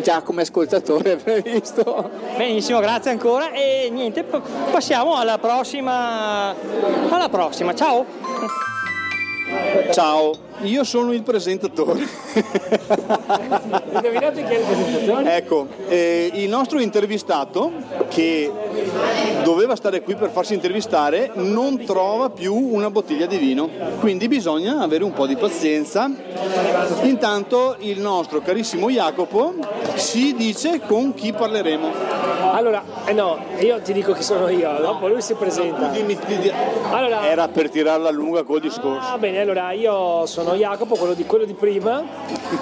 [0.01, 2.09] già come ascoltatore previsto.
[2.35, 6.53] Benissimo, grazie ancora e niente, passiamo alla prossima.
[7.09, 8.05] Alla prossima, ciao!
[9.91, 12.07] Ciao, io sono il presentatore.
[13.93, 15.35] Indovinate chi è il presentatore?
[15.35, 17.71] Ecco, eh, il nostro intervistato
[18.09, 18.51] che
[19.43, 24.79] doveva stare qui per farsi intervistare non trova più una bottiglia di vino, quindi bisogna
[24.79, 26.09] avere un po' di pazienza.
[27.01, 29.53] Intanto il nostro carissimo Jacopo
[29.95, 32.23] ci dice con chi parleremo.
[32.51, 35.91] Allora, eh no, io ti dico chi sono io, dopo lui si presenta.
[36.91, 39.09] Allora, Era per tirarla lunga col discorso.
[39.09, 42.03] Va bene, allora io sono Jacopo, quello di, quello di prima,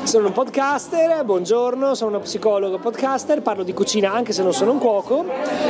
[0.03, 4.71] sono un podcaster, buongiorno, sono uno psicologo podcaster, parlo di cucina anche se non sono
[4.71, 5.25] un cuoco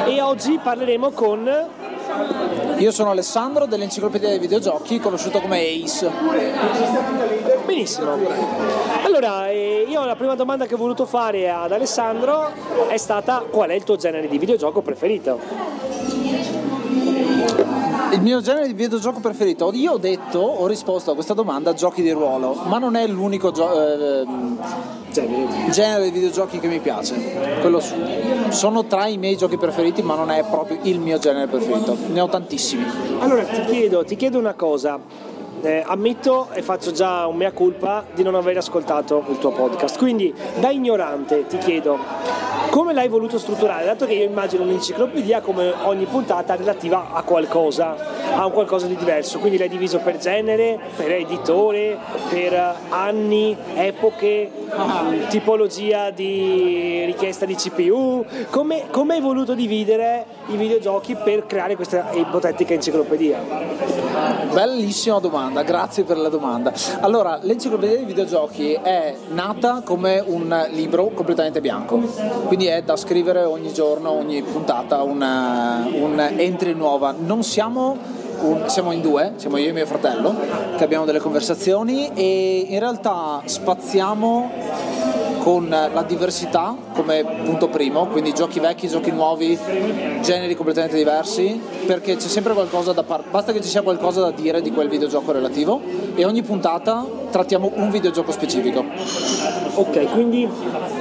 [0.05, 1.67] e oggi parleremo con...
[2.77, 6.11] Io sono Alessandro dell'Enciclopedia dei Videogiochi, conosciuto come Ace.
[7.65, 8.17] Benissimo.
[9.03, 12.51] Allora, eh, io la prima domanda che ho voluto fare ad Alessandro
[12.87, 15.39] è stata qual è il tuo genere di videogioco preferito?
[18.13, 19.71] Il mio genere di videogioco preferito?
[19.73, 23.49] Io ho detto, ho risposto a questa domanda giochi di ruolo, ma non è l'unico
[23.51, 24.23] gio- eh,
[25.71, 27.15] genere di videogiochi che mi piace.
[27.59, 27.95] Quello su-
[28.49, 31.97] sono tra i miei giochi preferiti, ma non è proprio il mio genere preferito.
[32.11, 32.85] Ne ho tantissimi.
[33.19, 34.99] Allora ti chiedo, ti chiedo una cosa.
[35.63, 39.97] Eh, ammetto e faccio già un mea culpa di non aver ascoltato il tuo podcast.
[39.97, 41.97] Quindi, da ignorante, ti chiedo
[42.69, 47.95] come l'hai voluto strutturare, dato che io immagino un'enciclopedia come ogni puntata relativa a qualcosa,
[48.35, 49.39] a un qualcosa di diverso.
[49.39, 51.97] Quindi l'hai diviso per genere, per editore,
[52.29, 54.49] per anni, epoche,
[55.29, 58.25] tipologia di richiesta di CPU.
[58.49, 63.39] Come, come hai voluto dividere i videogiochi per creare questa ipotetica enciclopedia?
[64.51, 66.71] Bellissima domanda, grazie per la domanda.
[67.01, 71.99] Allora, l'enciclopedia dei videogiochi è nata come un libro completamente bianco,
[72.47, 77.13] quindi è da scrivere ogni giorno, ogni puntata, una- un entry nuova.
[77.17, 77.97] Non siamo,
[78.43, 80.35] un- siamo in due, siamo io e mio fratello,
[80.77, 84.51] che abbiamo delle conversazioni e in realtà spaziamo
[85.43, 89.57] con la diversità come punto primo, quindi giochi vecchi, giochi nuovi,
[90.21, 94.31] generi completamente diversi, perché c'è sempre qualcosa da parlare, basta che ci sia qualcosa da
[94.31, 95.81] dire di quel videogioco relativo
[96.15, 98.85] e ogni puntata trattiamo un videogioco specifico.
[99.75, 100.47] Ok, quindi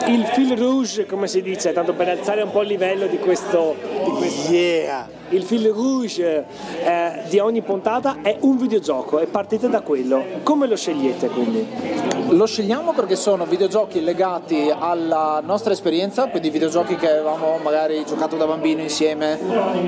[0.07, 3.77] il fil rouge, come si dice, tanto per alzare un po' il livello di questo...
[4.05, 6.45] Di questo Il fil rouge
[6.85, 10.23] eh, di ogni puntata è un videogioco e partite da quello.
[10.43, 11.67] Come lo scegliete quindi?
[12.29, 18.37] Lo scegliamo perché sono videogiochi legati alla nostra esperienza, quindi videogiochi che avevamo magari giocato
[18.37, 19.39] da bambino insieme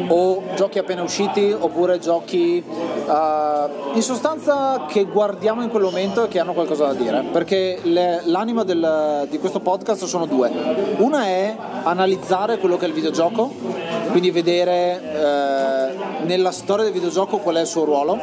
[0.09, 2.65] o giochi appena usciti oppure giochi
[3.07, 7.23] eh, in sostanza che guardiamo in quel momento e che hanno qualcosa da dire.
[7.31, 10.51] Perché le- l'anima del- di questo podcast sono due.
[10.97, 13.53] Una è analizzare quello che è il videogioco,
[14.15, 18.17] quindi vedere eh, nella storia del videogioco qual è il suo ruolo?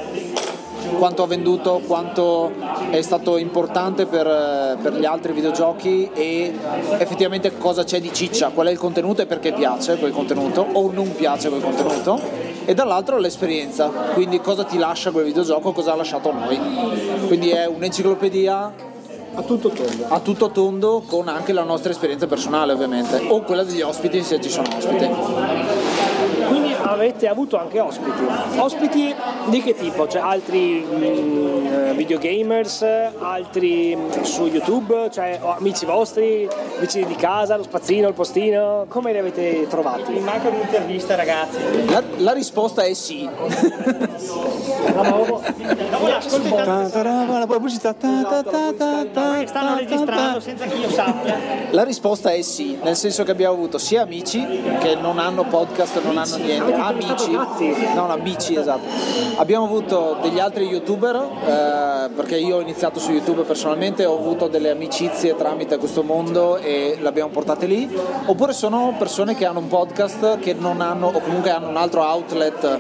[0.97, 2.54] Quanto ha venduto, quanto
[2.91, 6.54] è stato importante per, eh, per gli altri videogiochi e
[6.97, 10.89] effettivamente cosa c'è di ciccia, qual è il contenuto e perché piace quel contenuto o
[10.93, 12.17] non piace quel contenuto?
[12.63, 16.58] E dall'altro l'esperienza, quindi cosa ti lascia quel videogioco, cosa ha lasciato a noi.
[17.27, 18.90] Quindi è un'enciclopedia
[19.33, 20.05] a tutto tondo.
[20.07, 24.41] a tutto tondo con anche la nostra esperienza personale ovviamente o quella degli ospiti se
[24.41, 26.11] ci sono ospiti.
[26.91, 28.21] Avete avuto anche ospiti.
[28.58, 30.08] Ospiti di che tipo?
[30.08, 32.86] Cioè altri mm, eh, videogamers,
[33.19, 36.47] altri mm, su YouTube, cioè amici vostri,
[36.80, 40.12] vicini di casa, lo spazzino, il postino, come li avete trovati?
[40.12, 41.60] Mi manca un'intervista ragazzi.
[41.89, 43.30] La, la risposta è sì.
[44.93, 45.04] La
[47.47, 47.95] pubblicità.
[49.45, 51.38] Stanno registrando senza che io sappia.
[51.71, 54.45] La risposta è sì, nel senso che abbiamo avuto sia amici
[54.80, 58.87] che non hanno podcast, non hanno niente, amici, no, no, amici, esatto.
[59.37, 64.47] Abbiamo avuto degli altri youtuber, eh, perché io ho iniziato su YouTube personalmente, ho avuto
[64.47, 67.89] delle amicizie tramite questo mondo e le abbiamo portate lì,
[68.25, 72.01] oppure sono persone che hanno un podcast che non hanno, o comunque hanno un altro
[72.01, 72.79] outlet,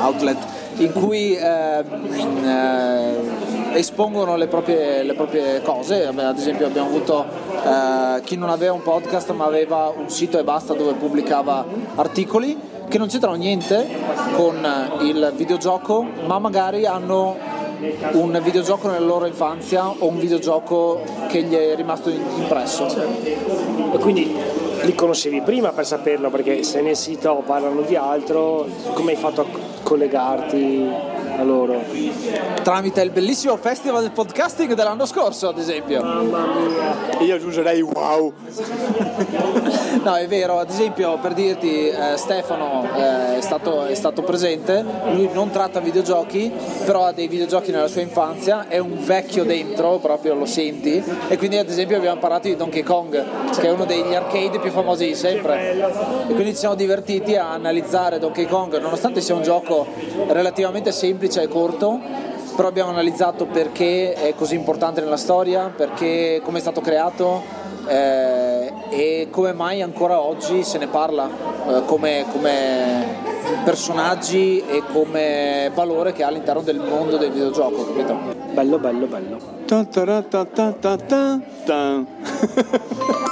[0.00, 0.38] outlet
[0.76, 6.06] in cui ehm, eh, espongono le proprie, le proprie cose.
[6.06, 7.24] Ad esempio abbiamo avuto
[7.64, 11.64] eh, chi non aveva un podcast ma aveva un sito e basta dove pubblicava
[11.96, 12.56] articoli
[12.92, 13.88] che non c'entrano niente
[14.34, 14.54] con
[15.00, 17.38] il videogioco, ma magari hanno
[18.12, 22.86] un videogioco nella loro infanzia o un videogioco che gli è rimasto impresso.
[23.94, 24.36] E quindi
[24.82, 29.40] li conoscevi prima per saperlo, perché se nel sito parlano di altro, come hai fatto
[29.40, 29.46] a
[29.82, 30.86] collegarti
[31.36, 31.82] a loro?
[32.62, 36.02] Tramite il bellissimo festival del podcasting dell'anno scorso, ad esempio.
[36.02, 37.20] Mamma mia.
[37.20, 38.32] Io aggiungerei wow.
[40.02, 44.84] No, è vero, ad esempio per dirti eh, Stefano eh, è, stato, è stato presente,
[45.12, 46.50] lui non tratta videogiochi,
[46.84, 51.36] però ha dei videogiochi nella sua infanzia, è un vecchio dentro, proprio lo senti, e
[51.36, 55.06] quindi ad esempio abbiamo parlato di Donkey Kong, che è uno degli arcade più famosi
[55.06, 55.72] di sempre.
[56.28, 59.86] E quindi ci siamo divertiti a analizzare Donkey Kong, nonostante sia un gioco
[60.26, 62.00] relativamente semplice e corto,
[62.56, 67.42] però abbiamo analizzato perché è così importante nella storia, perché come è stato creato
[67.86, 71.28] eh, e come mai ancora oggi se ne parla
[71.68, 73.20] eh, come, come
[73.64, 78.18] personaggi e come valore che ha all'interno del mondo del videogioco, capito?
[78.52, 79.38] Bello, bello, bello.
[79.66, 83.30] Ta ta ta ta ta ta.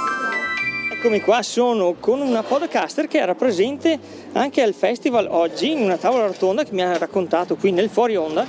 [1.03, 3.97] Eccomi qua, sono con una podcaster che era presente
[4.33, 8.15] anche al festival oggi in una tavola rotonda che mi ha raccontato qui nel fuori
[8.15, 8.45] onda.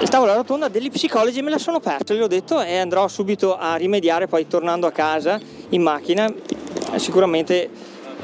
[0.00, 3.56] Il tavola rotonda degli psicologi me la sono persa, gli ho detto e andrò subito
[3.56, 5.38] a rimediare poi tornando a casa
[5.68, 6.28] in macchina.
[6.96, 7.70] Sicuramente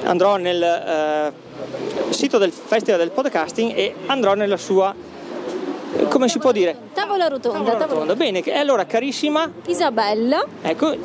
[0.02, 4.92] andrò nel eh, sito del festival del podcasting e andrò nella sua,
[6.08, 6.76] come si può dire?
[6.92, 8.16] Tavola rotonda, Tavola tavola rotonda.
[8.16, 10.96] Bene, e allora carissima, Isabella, ecco,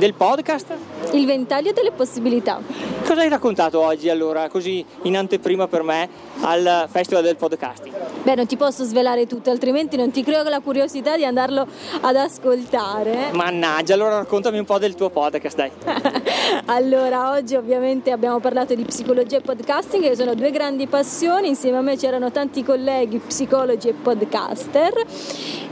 [0.00, 0.72] del podcast.
[1.12, 2.60] il ventaglio delle possibilità.
[3.06, 6.08] Cosa hai raccontato oggi allora, così in anteprima per me,
[6.40, 7.94] al Festival del Podcasting?
[8.22, 11.66] Beh, non ti posso svelare tutto, altrimenti non ti creo la curiosità di andarlo
[12.00, 13.30] ad ascoltare.
[13.32, 15.70] Mannaggia, allora raccontami un po' del tuo podcast, dai.
[16.66, 21.48] Allora, oggi ovviamente abbiamo parlato di psicologia e podcasting, che sono due grandi passioni.
[21.48, 24.92] Insieme a me c'erano tanti colleghi psicologi e podcaster.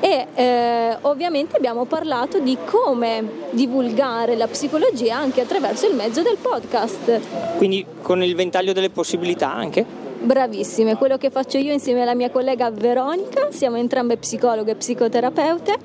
[0.00, 6.36] E eh, ovviamente abbiamo parlato di come divulgare la psicologia anche attraverso il mezzo del
[6.40, 7.56] podcast.
[7.56, 10.07] Quindi con il ventaglio delle possibilità anche?
[10.20, 15.76] Bravissime, quello che faccio io insieme alla mia collega Veronica, siamo entrambe psicologhe e psicoterapeute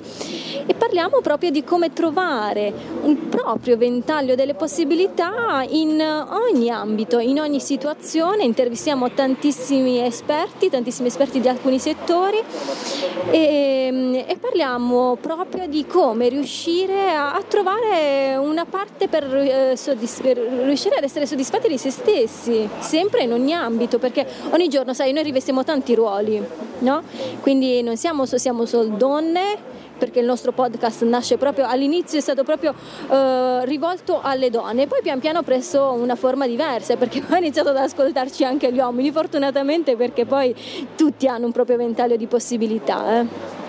[0.66, 2.74] e parliamo proprio di come trovare
[3.04, 11.10] un proprio ventaglio delle possibilità in ogni ambito, in ogni situazione, intervistiamo tantissimi esperti, tantissimi
[11.10, 12.42] esperti di alcuni settori
[13.30, 20.24] e, e parliamo proprio di come riuscire a, a trovare una parte per, eh, soddisf-
[20.24, 24.94] per riuscire ad essere soddisfatti di se stessi, sempre in ogni ambito, perché ogni giorno,
[24.94, 26.42] sai, noi rivestiamo tanti ruoli,
[26.80, 27.04] no?
[27.42, 32.44] Quindi non siamo, siamo solo donne, perché il nostro podcast nasce proprio all'inizio è stato
[32.44, 32.74] proprio
[33.10, 37.40] eh, rivolto alle donne, poi pian piano ha preso una forma diversa, perché poi ha
[37.40, 40.54] iniziato ad ascoltarci anche gli uomini, fortunatamente perché poi
[40.96, 43.22] tutti hanno un proprio ventaglio di possibilità.
[43.22, 43.63] eh.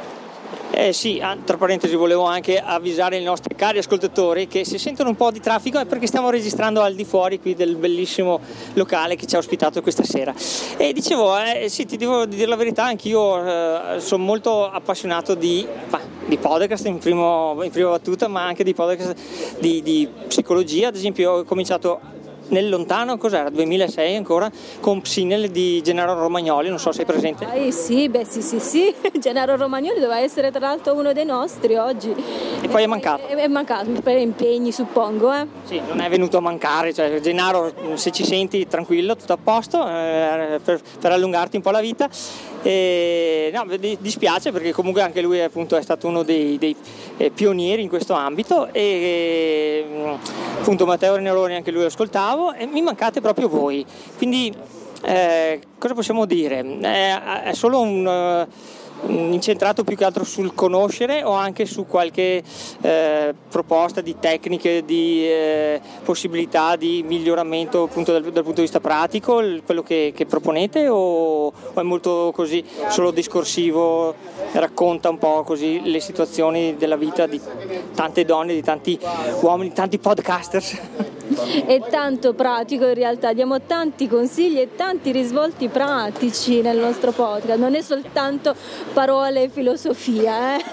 [0.76, 5.14] Eh sì, tra parentesi volevo anche avvisare i nostri cari ascoltatori che se sentono un
[5.14, 8.40] po' di traffico è perché stiamo registrando al di fuori qui del bellissimo
[8.72, 10.34] locale che ci ha ospitato questa sera.
[10.76, 15.64] E dicevo, eh, sì, ti devo dire la verità, anch'io eh, sono molto appassionato di,
[15.88, 19.14] bah, di podcast in, primo- in prima battuta, ma anche di podcast
[19.60, 20.88] di, di psicologia.
[20.88, 22.00] Ad esempio ho cominciato
[22.48, 27.46] nel lontano, cos'era, 2006 ancora, con Psinel di Gennaro Romagnoli, non so se sei presente.
[27.52, 31.76] Eh sì, beh sì sì sì, Gennaro Romagnoli doveva essere tra l'altro uno dei nostri
[31.76, 32.14] oggi.
[32.60, 33.26] E poi è mancato.
[33.26, 35.46] È, è mancato, per impegni suppongo, eh.
[35.64, 39.86] Sì, non è venuto a mancare, cioè Gennaro se ci senti tranquillo, tutto a posto,
[39.86, 42.08] eh, per, per allungarti un po' la vita.
[42.66, 46.74] E, no, mi dispiace perché comunque anche lui appunto, è stato uno dei, dei,
[47.18, 50.08] eh, pionieri in questo ambito e mm,
[50.60, 53.84] appunto Matteo Renaroni anche lui lo ascoltavo e mi mancate proprio voi.
[54.16, 54.50] Quindi
[55.02, 56.64] eh, cosa possiamo dire?
[56.80, 58.46] È, è solo un, eh,
[59.06, 62.42] incentrato più che altro sul conoscere o anche su qualche
[62.80, 68.80] eh, proposta di tecniche, di eh, possibilità di miglioramento appunto dal, dal, punto di vista
[68.80, 74.14] pratico, quello che, che proponete o, o, è molto così solo discorsivo,
[74.52, 77.40] racconta un po' così le situazioni della vita di
[77.94, 78.98] tante donne, di tanti
[79.40, 80.80] uomini, tanti podcasters?
[81.66, 87.58] è tanto pratico in realtà, diamo tanti consigli e tanti risvolti pratici nel nostro podcast,
[87.58, 88.54] non è soltanto
[88.92, 90.64] parole e filosofia, eh?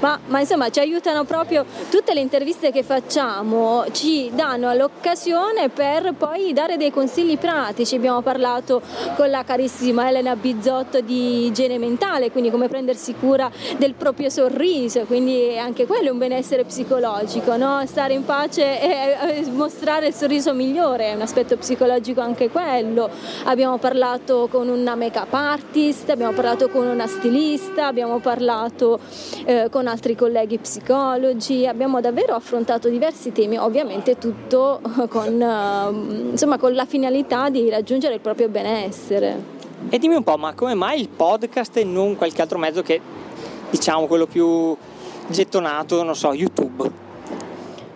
[0.00, 1.64] ma, ma, insomma ci aiutano proprio.
[1.90, 8.20] Tutte le interviste che facciamo, ci danno l'occasione per poi dare dei consigli pratici, abbiamo
[8.22, 8.80] parlato
[9.16, 15.00] con la carissima Elena Bizzotto di igiene mentale, quindi come prendersi cura del proprio sorriso,
[15.02, 17.82] quindi anche quello è un benessere psicologico, no?
[17.86, 23.08] stare in pace e mostrare mostrare il sorriso migliore, è un aspetto psicologico anche quello.
[23.44, 28.98] Abbiamo parlato con una make-up artist, abbiamo parlato con una stilista, abbiamo parlato
[29.44, 36.58] eh, con altri colleghi psicologi, abbiamo davvero affrontato diversi temi, ovviamente tutto con, eh, insomma,
[36.58, 39.60] con la finalità di raggiungere il proprio benessere.
[39.88, 43.00] E dimmi un po', ma come mai il podcast e non qualche altro mezzo che
[43.70, 44.76] diciamo quello più
[45.28, 47.10] gettonato, non so, YouTube?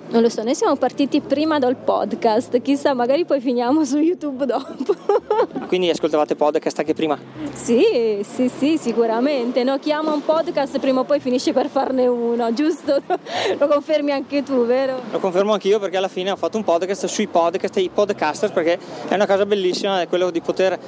[0.09, 4.47] Non lo so, noi siamo partiti prima dal podcast, chissà, magari poi finiamo su YouTube
[4.47, 4.95] dopo.
[5.67, 7.19] Quindi ascoltavate podcast anche prima?
[7.53, 9.65] Sì, sì, sì, sicuramente.
[9.65, 13.03] No, chi ama un podcast prima o poi finisce per farne uno, giusto?
[13.59, 15.01] Lo confermi anche tu, vero?
[15.11, 18.53] Lo confermo anch'io perché alla fine ho fatto un podcast sui podcast e i podcasters
[18.53, 18.79] perché
[19.09, 20.79] è una cosa bellissima, è quello di poter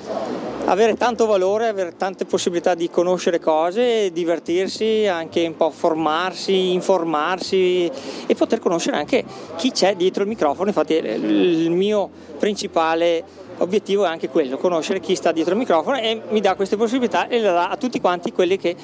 [0.69, 7.91] avere tanto valore, avere tante possibilità di conoscere cose, divertirsi, anche un po' formarsi, informarsi
[8.27, 9.25] e poter conoscere anche
[9.57, 10.69] chi c'è dietro il microfono.
[10.69, 16.21] Infatti il mio principale obiettivo è anche quello, conoscere chi sta dietro il microfono e
[16.31, 18.77] mi dà queste possibilità e le dà a tutti quanti quelli che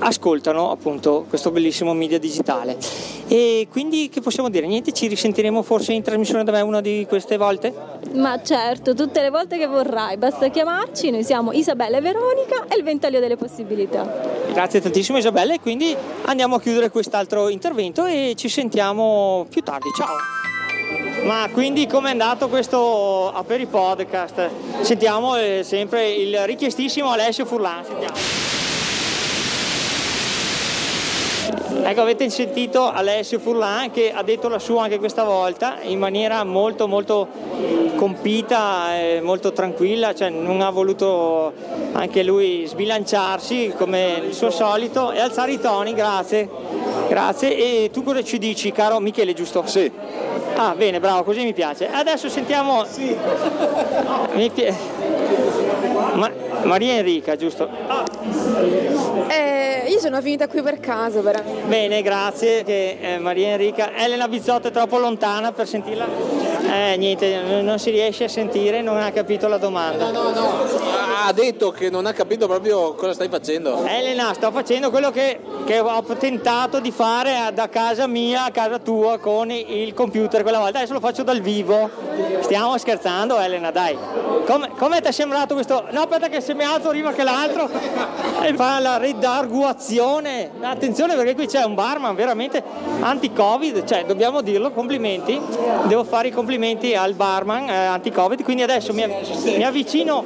[0.00, 2.76] ascoltano appunto questo bellissimo media digitale.
[3.26, 4.66] E quindi che possiamo dire?
[4.66, 7.72] Niente, ci risentiremo forse in trasmissione da me una di queste volte?
[8.14, 12.76] Ma certo, tutte le volte che vorrai, basta chiamarci, noi siamo Isabella e Veronica e
[12.76, 14.36] il ventaglio delle possibilità.
[14.52, 19.88] Grazie tantissimo Isabella e quindi andiamo a chiudere quest'altro intervento e ci sentiamo più tardi.
[19.96, 20.57] Ciao!
[21.24, 24.48] Ma quindi com'è andato questo Aperi Podcast?
[24.80, 27.84] Sentiamo eh, sempre il richiestissimo Alessio Furlan.
[27.84, 28.16] Sentiamo.
[31.82, 36.44] Ecco, avete sentito Alessio Furlan che ha detto la sua anche questa volta in maniera
[36.44, 37.28] molto molto
[37.96, 41.52] compita e molto tranquilla, cioè non ha voluto
[41.92, 46.77] anche lui sbilanciarsi come il suo solito e alzare i toni, grazie.
[47.08, 47.56] Grazie.
[47.56, 49.64] E tu cosa ci dici, caro Michele, giusto?
[49.66, 49.90] Sì.
[50.56, 51.88] Ah, bene, bravo, così mi piace.
[51.90, 52.84] Adesso sentiamo.
[52.84, 53.16] Sì.
[54.34, 54.74] Mi pi...
[56.14, 56.30] Ma...
[56.64, 57.68] Maria Enrica, giusto?
[57.86, 58.04] Ah.
[59.28, 61.62] Eh, io sono finita qui per caso, veramente.
[61.66, 62.64] Bene, grazie.
[62.64, 63.94] Che, eh, Maria Enrica.
[63.94, 66.06] Elena Bizzotto è troppo lontana per sentirla?
[66.70, 70.10] Eh, niente, non si riesce a sentire, non ha capito la domanda.
[70.10, 70.77] No, no, no.
[71.20, 73.84] Ha detto che non ha capito proprio cosa stai facendo.
[73.84, 78.78] Elena, sto facendo quello che, che ho tentato di fare da casa mia a casa
[78.78, 80.78] tua con il computer quella volta.
[80.78, 81.90] Adesso lo faccio dal vivo.
[82.40, 83.98] Stiamo scherzando, Elena, dai.
[84.46, 85.86] Come, come ti è sembrato questo?
[85.90, 87.68] No, aspetta che se mi alzo prima che l'altro
[88.40, 90.52] e fa la redarguazione.
[90.60, 92.62] Attenzione perché qui c'è un barman veramente
[93.00, 95.38] anti-covid, cioè dobbiamo dirlo, complimenti.
[95.84, 99.04] Devo fare i complimenti al barman eh, anti-covid, quindi adesso mi,
[99.44, 100.24] mi avvicino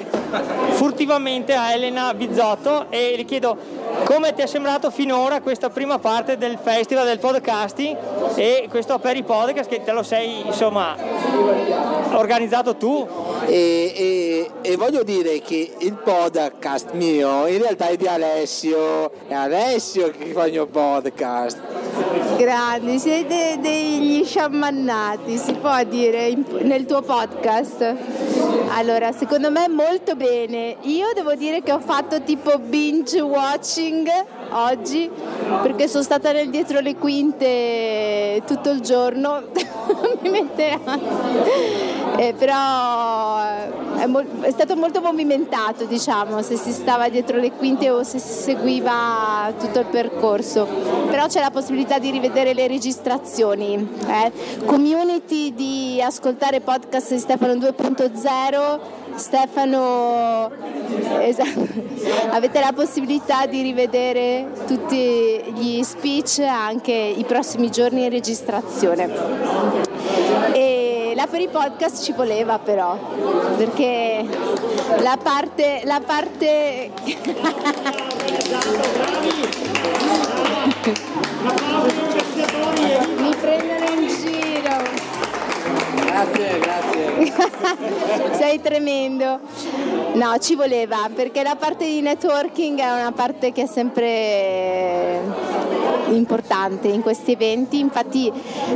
[0.83, 3.57] furtivamente a Elena Bizzotto e le chiedo
[4.03, 7.97] come ti è sembrato finora questa prima parte del festival del podcasting
[8.35, 10.97] e questo per i podcast che te lo sei insomma
[12.17, 13.07] organizzato tu?
[13.47, 19.35] E, e, e, voglio dire che il podcast mio in realtà è di Alessio, è
[19.35, 21.61] Alessio che fa il mio podcast.
[22.37, 27.95] Grandi, siete degli sciamannati, si può dire nel tuo podcast?
[28.75, 30.72] Allora, secondo me molto bene.
[30.83, 34.09] Io devo dire che ho fatto tipo binge watching
[34.51, 35.11] oggi
[35.63, 39.43] perché sono stata nel dietro le quinte tutto il giorno.
[40.21, 40.79] Mi metterà.
[42.17, 47.89] Eh, però è, mo- è, stato molto movimentato, diciamo, se si stava dietro le quinte
[47.89, 50.67] o se si seguiva tutto il percorso.
[51.09, 53.75] Però c'è la possibilità di rivedere le registrazioni.
[54.09, 54.33] Eh.
[54.65, 60.51] Community di ascoltare podcast di Stefano 2.0 Stefano,
[61.21, 61.69] esatto.
[62.33, 69.11] avete la possibilità di rivedere tutti gli speech anche i prossimi giorni in registrazione.
[70.53, 70.82] E
[71.23, 72.99] la per i podcast ci voleva però,
[73.57, 74.27] perché
[74.99, 75.83] la parte...
[75.85, 76.91] La parte...
[83.19, 84.83] Mi prendono in giro.
[85.95, 87.33] Grazie, grazie.
[88.35, 89.39] Sei tremendo.
[90.15, 95.21] No, ci voleva, perché la parte di networking è una parte che è sempre
[96.15, 98.33] importante in questi eventi, infatti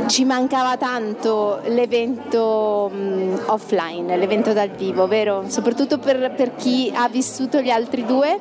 [0.07, 5.43] ci mancava tanto l'evento mh, offline, l'evento dal vivo, vero?
[5.47, 8.39] Soprattutto per, per chi ha vissuto gli altri due,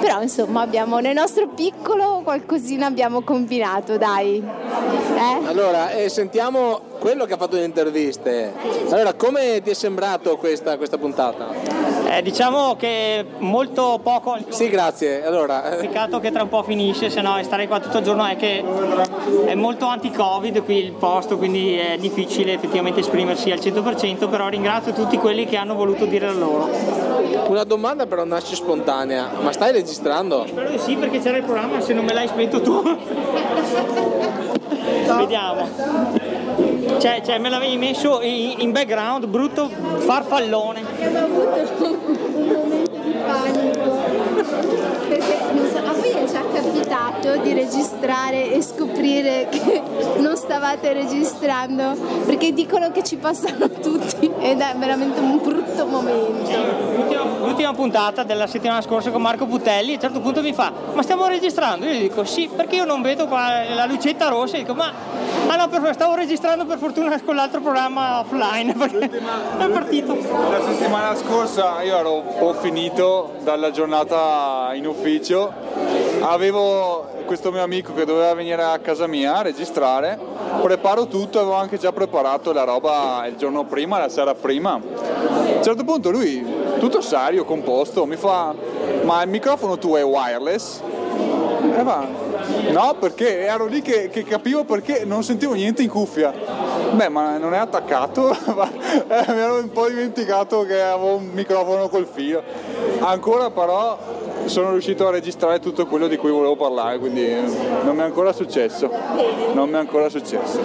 [0.00, 4.36] però insomma abbiamo nel nostro piccolo qualcosina abbiamo combinato, dai.
[4.36, 5.46] Eh?
[5.46, 8.52] Allora, eh, sentiamo quello che ha fatto le interviste.
[8.90, 11.48] Allora, come ti è sembrato questa, questa puntata?
[12.10, 14.38] Eh, diciamo che molto poco.
[14.48, 15.24] Sì, grazie.
[15.24, 18.24] Allora, eh, Peccato che tra un po' finisce, se no stare qua tutto il giorno
[18.24, 18.64] è che
[19.46, 24.92] è molto anti-covid qui il posto, quindi è difficile effettivamente esprimersi al 100%, però ringrazio
[24.92, 26.68] tutti quelli che hanno voluto dire la loro.
[27.48, 29.30] una domanda però nasce spontanea.
[29.40, 30.46] Ma stai registrando?
[30.46, 32.82] Spero di sì perché c'era il programma, se non me l'hai spento tu.
[35.16, 36.37] Vediamo.
[36.98, 39.68] Cioè, cioè, me l'avevi messo in, in background, brutto
[39.98, 40.80] farfallone.
[40.80, 43.78] Abbiamo avuto un momento di panico
[45.08, 49.82] perché non so, a voi è già capitato di registrare e scoprire che
[50.18, 53.97] non stavate registrando perché dicono che ci passano tutti
[54.40, 56.32] ed è veramente un brutto momento.
[56.96, 60.72] L'ultima, l'ultima puntata della settimana scorsa con Marco Putelli a un certo punto mi fa
[60.92, 61.86] ma stiamo registrando?
[61.86, 64.92] Io gli dico sì perché io non vedo qua la lucetta rossa e dico ma
[65.46, 69.10] ah no per- stavo registrando per fortuna con l'altro programma offline perché
[69.58, 70.14] è partito.
[70.14, 75.52] La settimana scorsa io ero un po' finito dalla giornata in ufficio,
[76.20, 80.18] avevo questo mio amico che doveva venire a casa mia a registrare,
[80.62, 84.72] preparo tutto, avevo anche già preparato la roba il giorno prima, la sera prima.
[84.72, 86.42] A un certo punto lui,
[86.78, 88.54] tutto serio, composto, mi fa
[89.02, 90.80] ma il microfono tu è wireless?
[91.76, 92.06] E va,
[92.70, 96.32] no perché ero lì che, che capivo perché non sentivo niente in cuffia.
[96.92, 98.34] Beh, ma non è attaccato?
[99.08, 102.42] Eh, mi ero un po' dimenticato che avevo un microfono col filo.
[103.00, 103.98] Ancora però
[104.48, 107.42] sono riuscito a registrare tutto quello di cui volevo parlare, quindi eh,
[107.82, 108.90] non mi è ancora successo.
[109.52, 110.60] Non mi è ancora successo.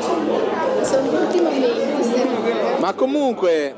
[0.82, 3.76] Sono tutti momenti, Ma comunque,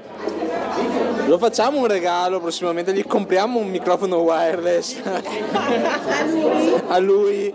[1.26, 5.02] lo facciamo un regalo prossimamente, gli compriamo un microfono wireless
[6.88, 7.54] a lui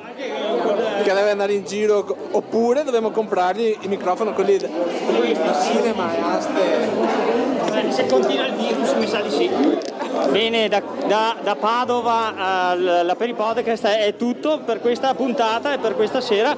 [1.03, 4.69] che deve andare in giro oppure dobbiamo comprargli il microfono quelli da
[5.63, 6.89] cinema e aste.
[7.91, 9.51] Se continua il virus mi sa di sì.
[10.31, 15.79] Bene, da, da- da Padova alla per i podcast è tutto per questa puntata e
[15.79, 16.57] per questa sera.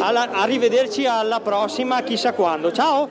[0.00, 2.70] Alla- arrivederci alla prossima, chissà quando.
[2.72, 3.08] Ciao!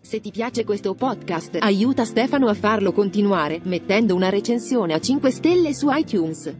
[0.00, 5.30] Se ti piace questo podcast, aiuta Stefano a farlo continuare mettendo una recensione a 5
[5.30, 6.52] stelle su iTunes.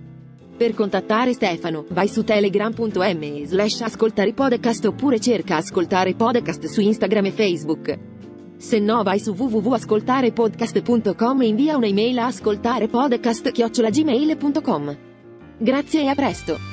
[0.56, 7.24] Per contattare Stefano, vai su telegram.me slash ascoltare podcast oppure cerca ascoltare podcast su Instagram
[7.24, 7.98] e Facebook.
[8.60, 14.96] Se no vai su www.ascoltarepodcast.com e invia un'email a ascoltarepodcast.gmail.com.
[15.58, 16.69] Grazie e a presto!